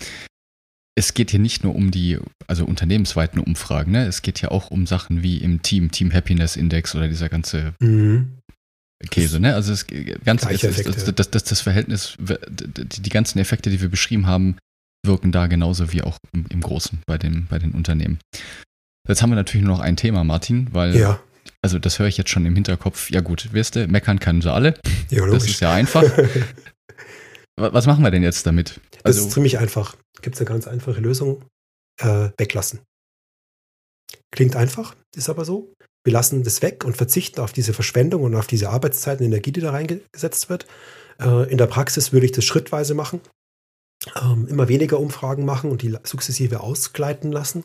Es 0.96 1.14
geht 1.14 1.32
hier 1.32 1.42
nicht 1.42 1.64
nur 1.64 1.76
um 1.76 1.92
die, 1.92 2.20
also 2.48 2.66
unternehmensweiten 2.66 3.40
Umfragen, 3.40 3.92
ne? 3.92 4.06
es 4.06 4.22
geht 4.22 4.42
ja 4.42 4.52
auch 4.52 4.72
um 4.72 4.88
Sachen 4.88 5.24
wie 5.24 5.40
im 5.40 5.62
Team, 5.62 5.92
Team 5.92 6.14
Happiness 6.14 6.56
Index 6.56 6.96
oder 6.96 7.08
dieser 7.08 7.30
ganze 7.30 7.74
mhm. 7.80 8.38
Käse, 9.10 9.42
ne? 9.42 9.56
Also 9.56 9.72
das 9.72 9.88
ganze 9.88 10.48
das, 10.48 11.14
das, 11.16 11.32
das, 11.32 11.44
das, 11.44 11.62
Verhältnis, 11.62 12.16
die, 12.20 13.10
ganzen 13.10 13.40
Effekte, 13.40 13.70
die 13.70 13.82
wir 13.82 13.90
beschrieben 13.90 14.28
haben, 14.28 14.56
wirken 15.06 15.34
da 15.34 15.48
genauso 15.48 15.92
wie 15.92 16.04
auch 16.04 16.18
im, 16.32 16.46
im 16.48 16.62
Großen 16.62 17.00
bei, 17.06 17.18
dem, 17.18 17.48
bei 17.48 17.60
den 17.60 17.72
Unternehmen. 17.72 18.20
Jetzt 19.06 19.22
haben 19.22 19.32
wir 19.32 19.36
natürlich 19.36 19.66
nur 19.66 19.76
noch 19.76 19.84
ein 19.84 19.98
Thema, 19.98 20.24
Martin, 20.24 20.70
weil 20.72 20.96
ja 20.96 21.20
also 21.64 21.80
das 21.80 21.98
höre 21.98 22.08
ich 22.08 22.18
jetzt 22.18 22.30
schon 22.30 22.46
im 22.46 22.56
Hinterkopf. 22.56 23.10
Ja 23.10 23.22
gut, 23.22 23.54
wirst 23.54 23.76
du, 23.76 23.88
meckern 23.88 24.20
können 24.20 24.42
sie 24.42 24.52
alle. 24.52 24.76
Ja, 25.10 25.26
das 25.26 25.46
ist 25.46 25.62
ja 25.62 25.74
einfach. 25.74 26.04
Was 27.56 27.86
machen 27.86 28.04
wir 28.04 28.12
denn 28.12 28.24
jetzt 28.24 28.46
damit? 28.46 28.82
Also, 29.04 29.20
das 29.20 29.28
ist 29.28 29.34
ziemlich 29.34 29.60
einfach. 29.60 29.96
Gibt 30.22 30.36
es 30.36 30.42
eine 30.42 30.50
ganz 30.50 30.68
einfache 30.68 31.00
Lösung. 31.00 31.46
Äh, 32.02 32.30
weglassen. 32.38 32.82
Klingt 34.32 34.56
einfach, 34.56 34.96
ist 35.16 35.30
aber 35.30 35.46
so. 35.46 35.74
Wir 36.04 36.12
lassen 36.12 36.44
das 36.44 36.62
weg 36.62 36.84
und 36.84 36.98
verzichten 36.98 37.40
auf 37.40 37.54
diese 37.54 37.74
Verschwendung 37.74 38.24
und 38.24 38.36
auf 38.36 38.48
diese 38.48 38.70
Arbeitszeit 38.70 39.20
und 39.20 39.28
Energie, 39.28 39.52
die 39.52 39.62
da 39.62 39.72
reingesetzt 39.72 40.50
wird. 40.50 40.66
Äh, 41.20 41.50
in 41.52 41.58
der 41.58 41.68
Praxis 41.68 42.12
würde 42.12 42.26
ich 42.26 42.32
das 42.32 42.44
schrittweise 42.44 42.94
machen. 42.96 43.22
Ähm, 44.22 44.48
immer 44.50 44.68
weniger 44.68 45.00
Umfragen 45.00 45.46
machen 45.46 45.70
und 45.70 45.82
die 45.82 45.96
sukzessive 46.04 46.60
ausgleiten 46.60 47.32
lassen. 47.32 47.64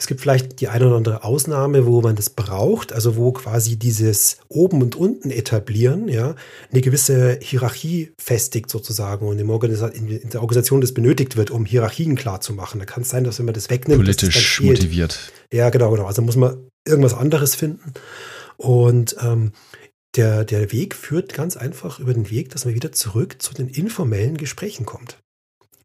Es 0.00 0.06
gibt 0.06 0.20
vielleicht 0.20 0.60
die 0.60 0.68
eine 0.68 0.86
oder 0.86 0.96
andere 0.96 1.24
Ausnahme, 1.24 1.84
wo 1.84 2.00
man 2.00 2.14
das 2.14 2.30
braucht, 2.30 2.92
also 2.92 3.16
wo 3.16 3.32
quasi 3.32 3.76
dieses 3.76 4.38
oben 4.48 4.80
und 4.80 4.94
unten 4.94 5.32
etablieren, 5.32 6.06
ja, 6.06 6.36
eine 6.70 6.80
gewisse 6.80 7.38
Hierarchie 7.42 8.12
festigt 8.16 8.70
sozusagen 8.70 9.26
und 9.26 9.40
in 9.40 9.48
der 9.48 10.40
Organisation 10.40 10.80
das 10.80 10.94
benötigt 10.94 11.36
wird, 11.36 11.50
um 11.50 11.64
Hierarchien 11.64 12.14
klar 12.14 12.40
zu 12.40 12.52
machen. 12.52 12.78
Da 12.78 12.84
kann 12.84 13.02
es 13.02 13.08
sein, 13.08 13.24
dass 13.24 13.40
wenn 13.40 13.46
man 13.46 13.54
das 13.54 13.70
wegnimmt, 13.70 14.00
politisch 14.04 14.58
das 14.60 14.64
motiviert. 14.64 15.32
Ja, 15.52 15.68
genau, 15.70 15.90
genau. 15.90 16.06
Also 16.06 16.22
muss 16.22 16.36
man 16.36 16.68
irgendwas 16.86 17.14
anderes 17.14 17.56
finden. 17.56 17.92
Und 18.56 19.16
ähm, 19.20 19.50
der, 20.16 20.44
der 20.44 20.72
Weg 20.72 20.94
führt 20.94 21.34
ganz 21.34 21.56
einfach 21.56 21.98
über 21.98 22.14
den 22.14 22.30
Weg, 22.30 22.50
dass 22.50 22.64
man 22.64 22.74
wieder 22.74 22.92
zurück 22.92 23.42
zu 23.42 23.52
den 23.52 23.68
informellen 23.68 24.36
Gesprächen 24.36 24.86
kommt. 24.86 25.18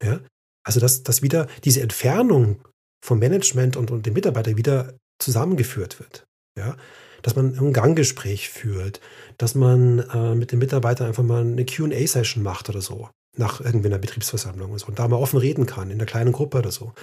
Ja? 0.04 0.20
Also 0.64 0.80
dass, 0.80 1.04
dass 1.04 1.22
wieder 1.22 1.48
diese 1.64 1.82
Entfernung 1.82 2.62
vom 3.04 3.20
Management 3.20 3.76
und, 3.76 3.92
und 3.92 4.06
dem 4.06 4.14
Mitarbeiter 4.14 4.56
wieder 4.56 4.94
zusammengeführt 5.20 6.00
wird. 6.00 6.26
Ja? 6.58 6.78
Dass 7.22 7.36
man 7.36 7.58
ein 7.58 7.74
Ganggespräch 7.74 8.50
führt, 8.50 9.02
dass 9.38 9.56
man 9.56 10.00
äh, 10.00 10.36
mit 10.36 10.54
dem 10.54 10.60
Mitarbeiter 10.60 11.06
einfach 11.06 11.24
mal 11.24 11.42
eine 11.42 11.66
QA-Session 11.66 12.42
macht 12.44 12.70
oder 12.70 12.80
so, 12.80 13.10
nach 13.38 13.60
irgendwie 13.60 13.88
einer 13.88 13.98
Betriebsversammlung 13.98 14.72
und 14.72 14.80
so, 14.80 14.88
und 14.88 15.00
da 15.00 15.08
mal 15.10 15.18
offen 15.18 15.38
reden 15.38 15.66
kann, 15.66 15.90
in 15.90 15.98
einer 15.98 16.06
kleinen 16.06 16.32
Gruppe 16.32 16.60
oder 16.60 16.72
so. 16.72 16.94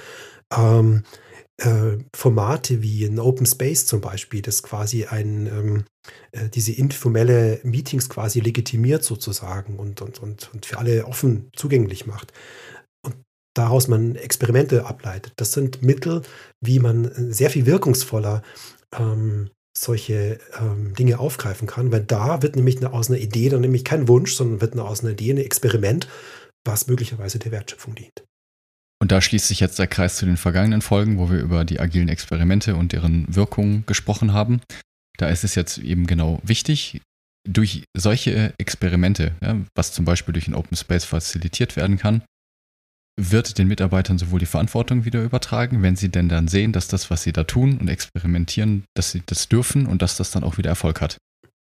Ähm, 0.56 1.02
äh, 1.58 1.98
Formate 2.16 2.80
wie 2.80 3.04
ein 3.04 3.18
Open 3.18 3.44
Space 3.44 3.84
zum 3.84 4.00
Beispiel, 4.00 4.40
das 4.40 4.62
quasi 4.62 5.04
ein, 5.04 5.46
ähm, 5.46 5.84
äh, 6.32 6.48
diese 6.48 6.72
informelle 6.72 7.60
Meetings 7.62 8.08
quasi 8.08 8.40
legitimiert 8.40 9.04
sozusagen 9.04 9.78
und, 9.78 10.00
und, 10.00 10.22
und, 10.22 10.50
und 10.54 10.64
für 10.64 10.78
alle 10.78 11.04
offen 11.04 11.50
zugänglich 11.54 12.06
macht 12.06 12.32
daraus 13.54 13.88
man 13.88 14.16
Experimente 14.16 14.86
ableitet. 14.86 15.32
Das 15.36 15.52
sind 15.52 15.82
Mittel, 15.82 16.22
wie 16.60 16.78
man 16.78 17.04
äh, 17.06 17.32
sehr 17.32 17.50
viel 17.50 17.66
wirkungsvoller 17.66 18.42
ähm, 18.96 19.50
solche 19.76 20.38
ähm, 20.58 20.94
Dinge 20.94 21.18
aufgreifen 21.18 21.66
kann, 21.66 21.92
weil 21.92 22.02
da 22.02 22.42
wird 22.42 22.56
nämlich 22.56 22.78
eine, 22.78 22.92
aus 22.92 23.08
einer 23.08 23.18
Idee 23.18 23.48
dann 23.48 23.60
nämlich 23.60 23.84
kein 23.84 24.08
Wunsch, 24.08 24.34
sondern 24.34 24.60
wird 24.60 24.78
aus 24.78 25.02
einer 25.02 25.12
Idee 25.12 25.32
ein 25.32 25.38
Experiment, 25.38 26.08
was 26.64 26.86
möglicherweise 26.86 27.38
der 27.38 27.52
Wertschöpfung 27.52 27.94
dient. 27.94 28.24
Und 29.02 29.12
da 29.12 29.22
schließt 29.22 29.48
sich 29.48 29.60
jetzt 29.60 29.78
der 29.78 29.86
Kreis 29.86 30.16
zu 30.16 30.26
den 30.26 30.36
vergangenen 30.36 30.82
Folgen, 30.82 31.18
wo 31.18 31.30
wir 31.30 31.40
über 31.40 31.64
die 31.64 31.80
agilen 31.80 32.10
Experimente 32.10 32.76
und 32.76 32.92
deren 32.92 33.34
Wirkungen 33.34 33.84
gesprochen 33.86 34.34
haben. 34.34 34.60
Da 35.16 35.28
ist 35.28 35.44
es 35.44 35.54
jetzt 35.54 35.78
eben 35.78 36.06
genau 36.06 36.40
wichtig, 36.42 37.00
durch 37.48 37.84
solche 37.96 38.52
Experimente, 38.58 39.32
ja, 39.40 39.56
was 39.74 39.92
zum 39.92 40.04
Beispiel 40.04 40.34
durch 40.34 40.48
ein 40.48 40.54
Open 40.54 40.76
Space 40.76 41.04
facilitiert 41.04 41.76
werden 41.76 41.96
kann, 41.96 42.22
wird 43.20 43.58
den 43.58 43.68
Mitarbeitern 43.68 44.18
sowohl 44.18 44.40
die 44.40 44.46
Verantwortung 44.46 45.04
wieder 45.04 45.22
übertragen, 45.22 45.82
wenn 45.82 45.96
sie 45.96 46.08
denn 46.08 46.28
dann 46.28 46.48
sehen, 46.48 46.72
dass 46.72 46.88
das, 46.88 47.10
was 47.10 47.22
sie 47.22 47.32
da 47.32 47.44
tun 47.44 47.78
und 47.78 47.88
experimentieren, 47.88 48.84
dass 48.94 49.10
sie 49.10 49.22
das 49.26 49.48
dürfen 49.48 49.86
und 49.86 50.02
dass 50.02 50.16
das 50.16 50.30
dann 50.30 50.44
auch 50.44 50.58
wieder 50.58 50.70
Erfolg 50.70 51.00
hat. 51.00 51.18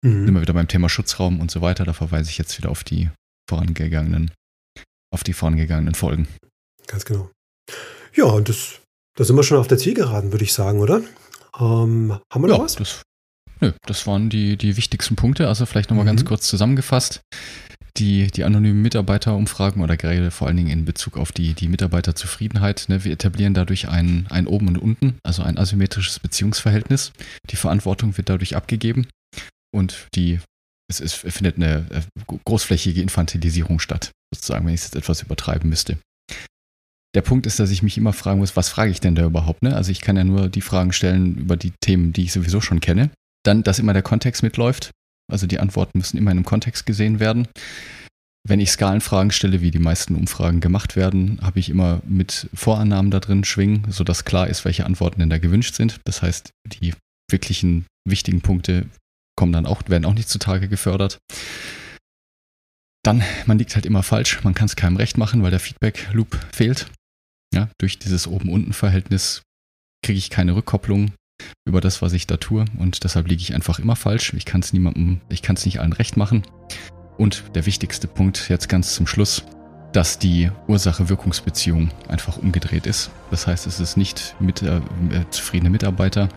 Mhm. 0.03 0.27
Immer 0.27 0.41
wieder 0.41 0.53
beim 0.53 0.67
Thema 0.67 0.89
Schutzraum 0.89 1.39
und 1.39 1.49
so 1.49 1.61
weiter, 1.61 1.85
da 1.85 1.93
verweise 1.93 2.29
ich 2.29 2.37
jetzt 2.37 2.57
wieder 2.57 2.69
auf 2.69 2.83
die 2.83 3.09
vorangegangenen, 3.49 4.31
auf 5.13 5.23
die 5.23 5.33
vorangegangenen 5.33 5.95
Folgen. 5.95 6.27
Ganz 6.87 7.05
genau. 7.05 7.29
Ja, 8.13 8.25
und 8.25 8.49
das, 8.49 8.81
da 9.15 9.23
sind 9.23 9.35
wir 9.35 9.43
schon 9.43 9.57
auf 9.57 9.67
der 9.67 9.77
Zielgeraden, 9.77 10.31
würde 10.31 10.43
ich 10.43 10.53
sagen, 10.53 10.79
oder? 10.79 11.01
Ähm, 11.59 12.19
haben 12.31 12.43
wir 12.43 12.47
noch 12.47 12.57
ja, 12.57 12.63
was? 12.63 12.75
Das, 12.75 13.01
nö, 13.61 13.71
das 13.85 14.05
waren 14.05 14.29
die, 14.29 14.57
die 14.57 14.77
wichtigsten 14.77 15.15
Punkte. 15.15 15.47
Also 15.47 15.65
vielleicht 15.65 15.89
nochmal 15.89 16.05
mhm. 16.05 16.09
ganz 16.09 16.25
kurz 16.25 16.47
zusammengefasst 16.47 17.21
die, 17.99 18.27
die 18.27 18.43
anonymen 18.43 18.81
Mitarbeiterumfragen 18.81 19.81
oder 19.81 19.97
gerade 19.97 20.31
vor 20.31 20.47
allen 20.47 20.57
Dingen 20.57 20.69
in 20.69 20.85
Bezug 20.85 21.17
auf 21.17 21.31
die, 21.31 21.53
die 21.53 21.67
Mitarbeiterzufriedenheit. 21.67 22.85
Ne, 22.87 23.03
wir 23.03 23.11
etablieren 23.11 23.53
dadurch 23.53 23.87
ein, 23.89 24.27
ein 24.29 24.47
Oben 24.47 24.67
und 24.67 24.77
Unten, 24.77 25.19
also 25.23 25.43
ein 25.43 25.57
asymmetrisches 25.57 26.19
Beziehungsverhältnis. 26.19 27.11
Die 27.49 27.55
Verantwortung 27.55 28.17
wird 28.17 28.29
dadurch 28.29 28.55
abgegeben 28.55 29.07
und 29.71 30.07
die, 30.15 30.39
es, 30.89 30.99
es 30.99 31.13
findet 31.13 31.57
eine 31.57 31.85
äh, 31.89 32.35
großflächige 32.45 33.01
Infantilisierung 33.01 33.79
statt, 33.79 34.11
sozusagen, 34.33 34.65
wenn 34.65 34.73
ich 34.73 34.81
es 34.81 34.87
jetzt 34.87 34.95
etwas 34.95 35.21
übertreiben 35.21 35.69
müsste. 35.69 35.97
Der 37.15 37.21
Punkt 37.21 37.47
ist, 37.47 37.59
dass 37.59 37.71
ich 37.71 37.81
mich 37.81 37.97
immer 37.97 38.13
fragen 38.13 38.39
muss, 38.39 38.55
was 38.55 38.69
frage 38.69 38.91
ich 38.91 38.99
denn 38.99 39.15
da 39.15 39.25
überhaupt? 39.25 39.63
Ne? 39.63 39.75
Also 39.75 39.91
ich 39.91 40.01
kann 40.01 40.17
ja 40.17 40.23
nur 40.23 40.49
die 40.49 40.61
Fragen 40.61 40.93
stellen 40.93 41.35
über 41.35 41.57
die 41.57 41.73
Themen, 41.81 42.13
die 42.13 42.23
ich 42.23 42.31
sowieso 42.31 42.61
schon 42.61 42.79
kenne. 42.79 43.09
Dann, 43.43 43.63
dass 43.63 43.79
immer 43.79 43.93
der 43.93 44.03
Kontext 44.03 44.43
mitläuft. 44.43 44.91
Also 45.31 45.47
die 45.47 45.59
Antworten 45.59 45.97
müssen 45.97 46.17
immer 46.17 46.31
in 46.31 46.37
einem 46.37 46.45
Kontext 46.45 46.85
gesehen 46.85 47.19
werden. 47.19 47.47
Wenn 48.47 48.61
ich 48.61 48.71
Skalenfragen 48.71 49.31
stelle, 49.31 49.61
wie 49.61 49.71
die 49.71 49.79
meisten 49.79 50.15
Umfragen 50.15 50.61
gemacht 50.61 50.95
werden, 50.95 51.39
habe 51.41 51.59
ich 51.59 51.69
immer 51.69 52.01
mit 52.05 52.49
Vorannahmen 52.53 53.11
da 53.11 53.19
drin 53.19 53.43
schwingen, 53.43 53.85
sodass 53.89 54.23
klar 54.23 54.47
ist, 54.47 54.63
welche 54.63 54.85
Antworten 54.85 55.19
denn 55.19 55.29
da 55.29 55.37
gewünscht 55.37 55.75
sind. 55.75 55.99
Das 56.05 56.21
heißt, 56.21 56.51
die 56.65 56.93
wirklichen 57.29 57.85
wichtigen 58.07 58.41
Punkte 58.41 58.85
kommen 59.35 59.51
dann 59.51 59.65
auch, 59.65 59.81
werden 59.89 60.05
auch 60.05 60.13
nicht 60.13 60.29
zutage 60.29 60.69
gefördert. 60.69 61.19
Dann, 63.03 63.21
man 63.45 63.57
liegt 63.57 63.75
halt 63.75 63.85
immer 63.85 64.03
falsch, 64.03 64.43
man 64.43 64.53
kann 64.53 64.65
es 64.65 64.77
keinem 64.77 64.97
recht 64.97 65.17
machen, 65.17 65.43
weil 65.43 65.51
der 65.51 65.59
Feedback-Loop 65.59 66.39
fehlt. 66.53 66.89
Ja, 67.53 67.69
durch 67.79 67.99
dieses 67.99 68.27
Oben-Unten-Verhältnis 68.27 69.41
kriege 70.05 70.19
ich 70.19 70.29
keine 70.29 70.55
Rückkopplung 70.55 71.11
über 71.67 71.81
das, 71.81 72.01
was 72.01 72.13
ich 72.13 72.25
da 72.25 72.37
tue 72.37 72.65
und 72.77 73.03
deshalb 73.03 73.27
liege 73.27 73.41
ich 73.41 73.53
einfach 73.53 73.79
immer 73.79 73.95
falsch. 73.95 74.33
Ich 74.33 74.45
kann 74.45 74.61
es 74.61 74.73
niemandem, 74.73 75.21
ich 75.29 75.41
kann 75.41 75.55
es 75.55 75.65
nicht 75.65 75.79
allen 75.79 75.93
recht 75.93 76.17
machen. 76.17 76.43
Und 77.17 77.43
der 77.55 77.65
wichtigste 77.65 78.07
Punkt 78.07 78.49
jetzt 78.49 78.69
ganz 78.69 78.93
zum 78.93 79.07
Schluss, 79.07 79.43
dass 79.91 80.19
die 80.19 80.51
Ursache-Wirkungsbeziehung 80.67 81.89
einfach 82.07 82.37
umgedreht 82.37 82.85
ist. 82.85 83.09
Das 83.31 83.47
heißt, 83.47 83.67
es 83.67 83.79
ist 83.79 83.97
nicht 83.97 84.35
mit, 84.39 84.61
äh, 84.61 84.81
zufriedene 85.29 85.69
Mitarbeiter 85.69 86.29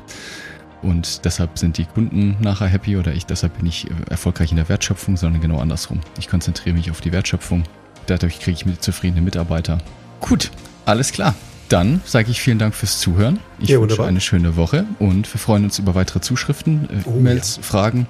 und 0.83 1.25
deshalb 1.25 1.59
sind 1.59 1.77
die 1.79 1.85
Kunden 1.85 2.37
nachher 2.40 2.69
happy 2.69 2.97
oder 2.97 3.12
ich 3.12 3.27
deshalb 3.27 3.59
bin 3.59 3.66
ich 3.66 3.87
erfolgreich 4.09 4.51
in 4.51 4.57
der 4.57 4.69
Wertschöpfung, 4.69 5.16
sondern 5.16 5.40
genau 5.40 5.59
andersrum. 5.59 6.01
Ich 6.19 6.29
konzentriere 6.29 6.75
mich 6.75 6.90
auf 6.90 7.01
die 7.01 7.12
Wertschöpfung. 7.12 7.64
Dadurch 8.07 8.40
kriege 8.40 8.57
ich 8.57 8.66
mit 8.66 8.83
zufriedene 8.83 9.21
Mitarbeiter. 9.21 9.79
Gut, 10.21 10.51
alles 10.87 11.12
klar. 11.12 11.35
Dann 11.71 12.03
sage 12.05 12.33
ich 12.33 12.41
vielen 12.41 12.59
Dank 12.59 12.75
fürs 12.75 12.99
Zuhören. 12.99 13.39
Ich 13.61 13.69
ja, 13.69 13.81
wünsche 13.81 14.05
eine 14.05 14.21
schöne 14.21 14.57
Woche 14.57 14.87
und 14.99 15.33
wir 15.33 15.39
freuen 15.39 15.63
uns 15.63 15.79
über 15.79 15.95
weitere 15.95 16.21
Zuschriften, 16.21 16.89
äh, 16.91 17.09
oh, 17.09 17.17
E-Mails, 17.17 17.59
ja. 17.59 17.63
Fragen. 17.63 18.09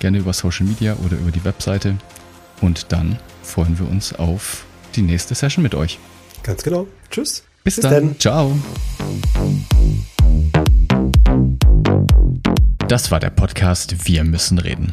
Gerne 0.00 0.18
über 0.18 0.32
Social 0.32 0.66
Media 0.66 0.96
oder 1.06 1.16
über 1.16 1.30
die 1.30 1.44
Webseite. 1.44 1.94
Und 2.60 2.90
dann 2.90 3.20
freuen 3.44 3.78
wir 3.78 3.88
uns 3.88 4.12
auf 4.14 4.64
die 4.96 5.02
nächste 5.02 5.36
Session 5.36 5.62
mit 5.62 5.76
euch. 5.76 6.00
Ganz 6.42 6.64
genau. 6.64 6.88
Tschüss. 7.08 7.44
Bis, 7.62 7.76
Bis 7.76 7.82
dann. 7.82 7.92
dann. 7.92 8.18
Ciao. 8.18 8.58
Das 12.88 13.12
war 13.12 13.20
der 13.20 13.30
Podcast 13.30 14.08
Wir 14.08 14.24
müssen 14.24 14.58
reden. 14.58 14.92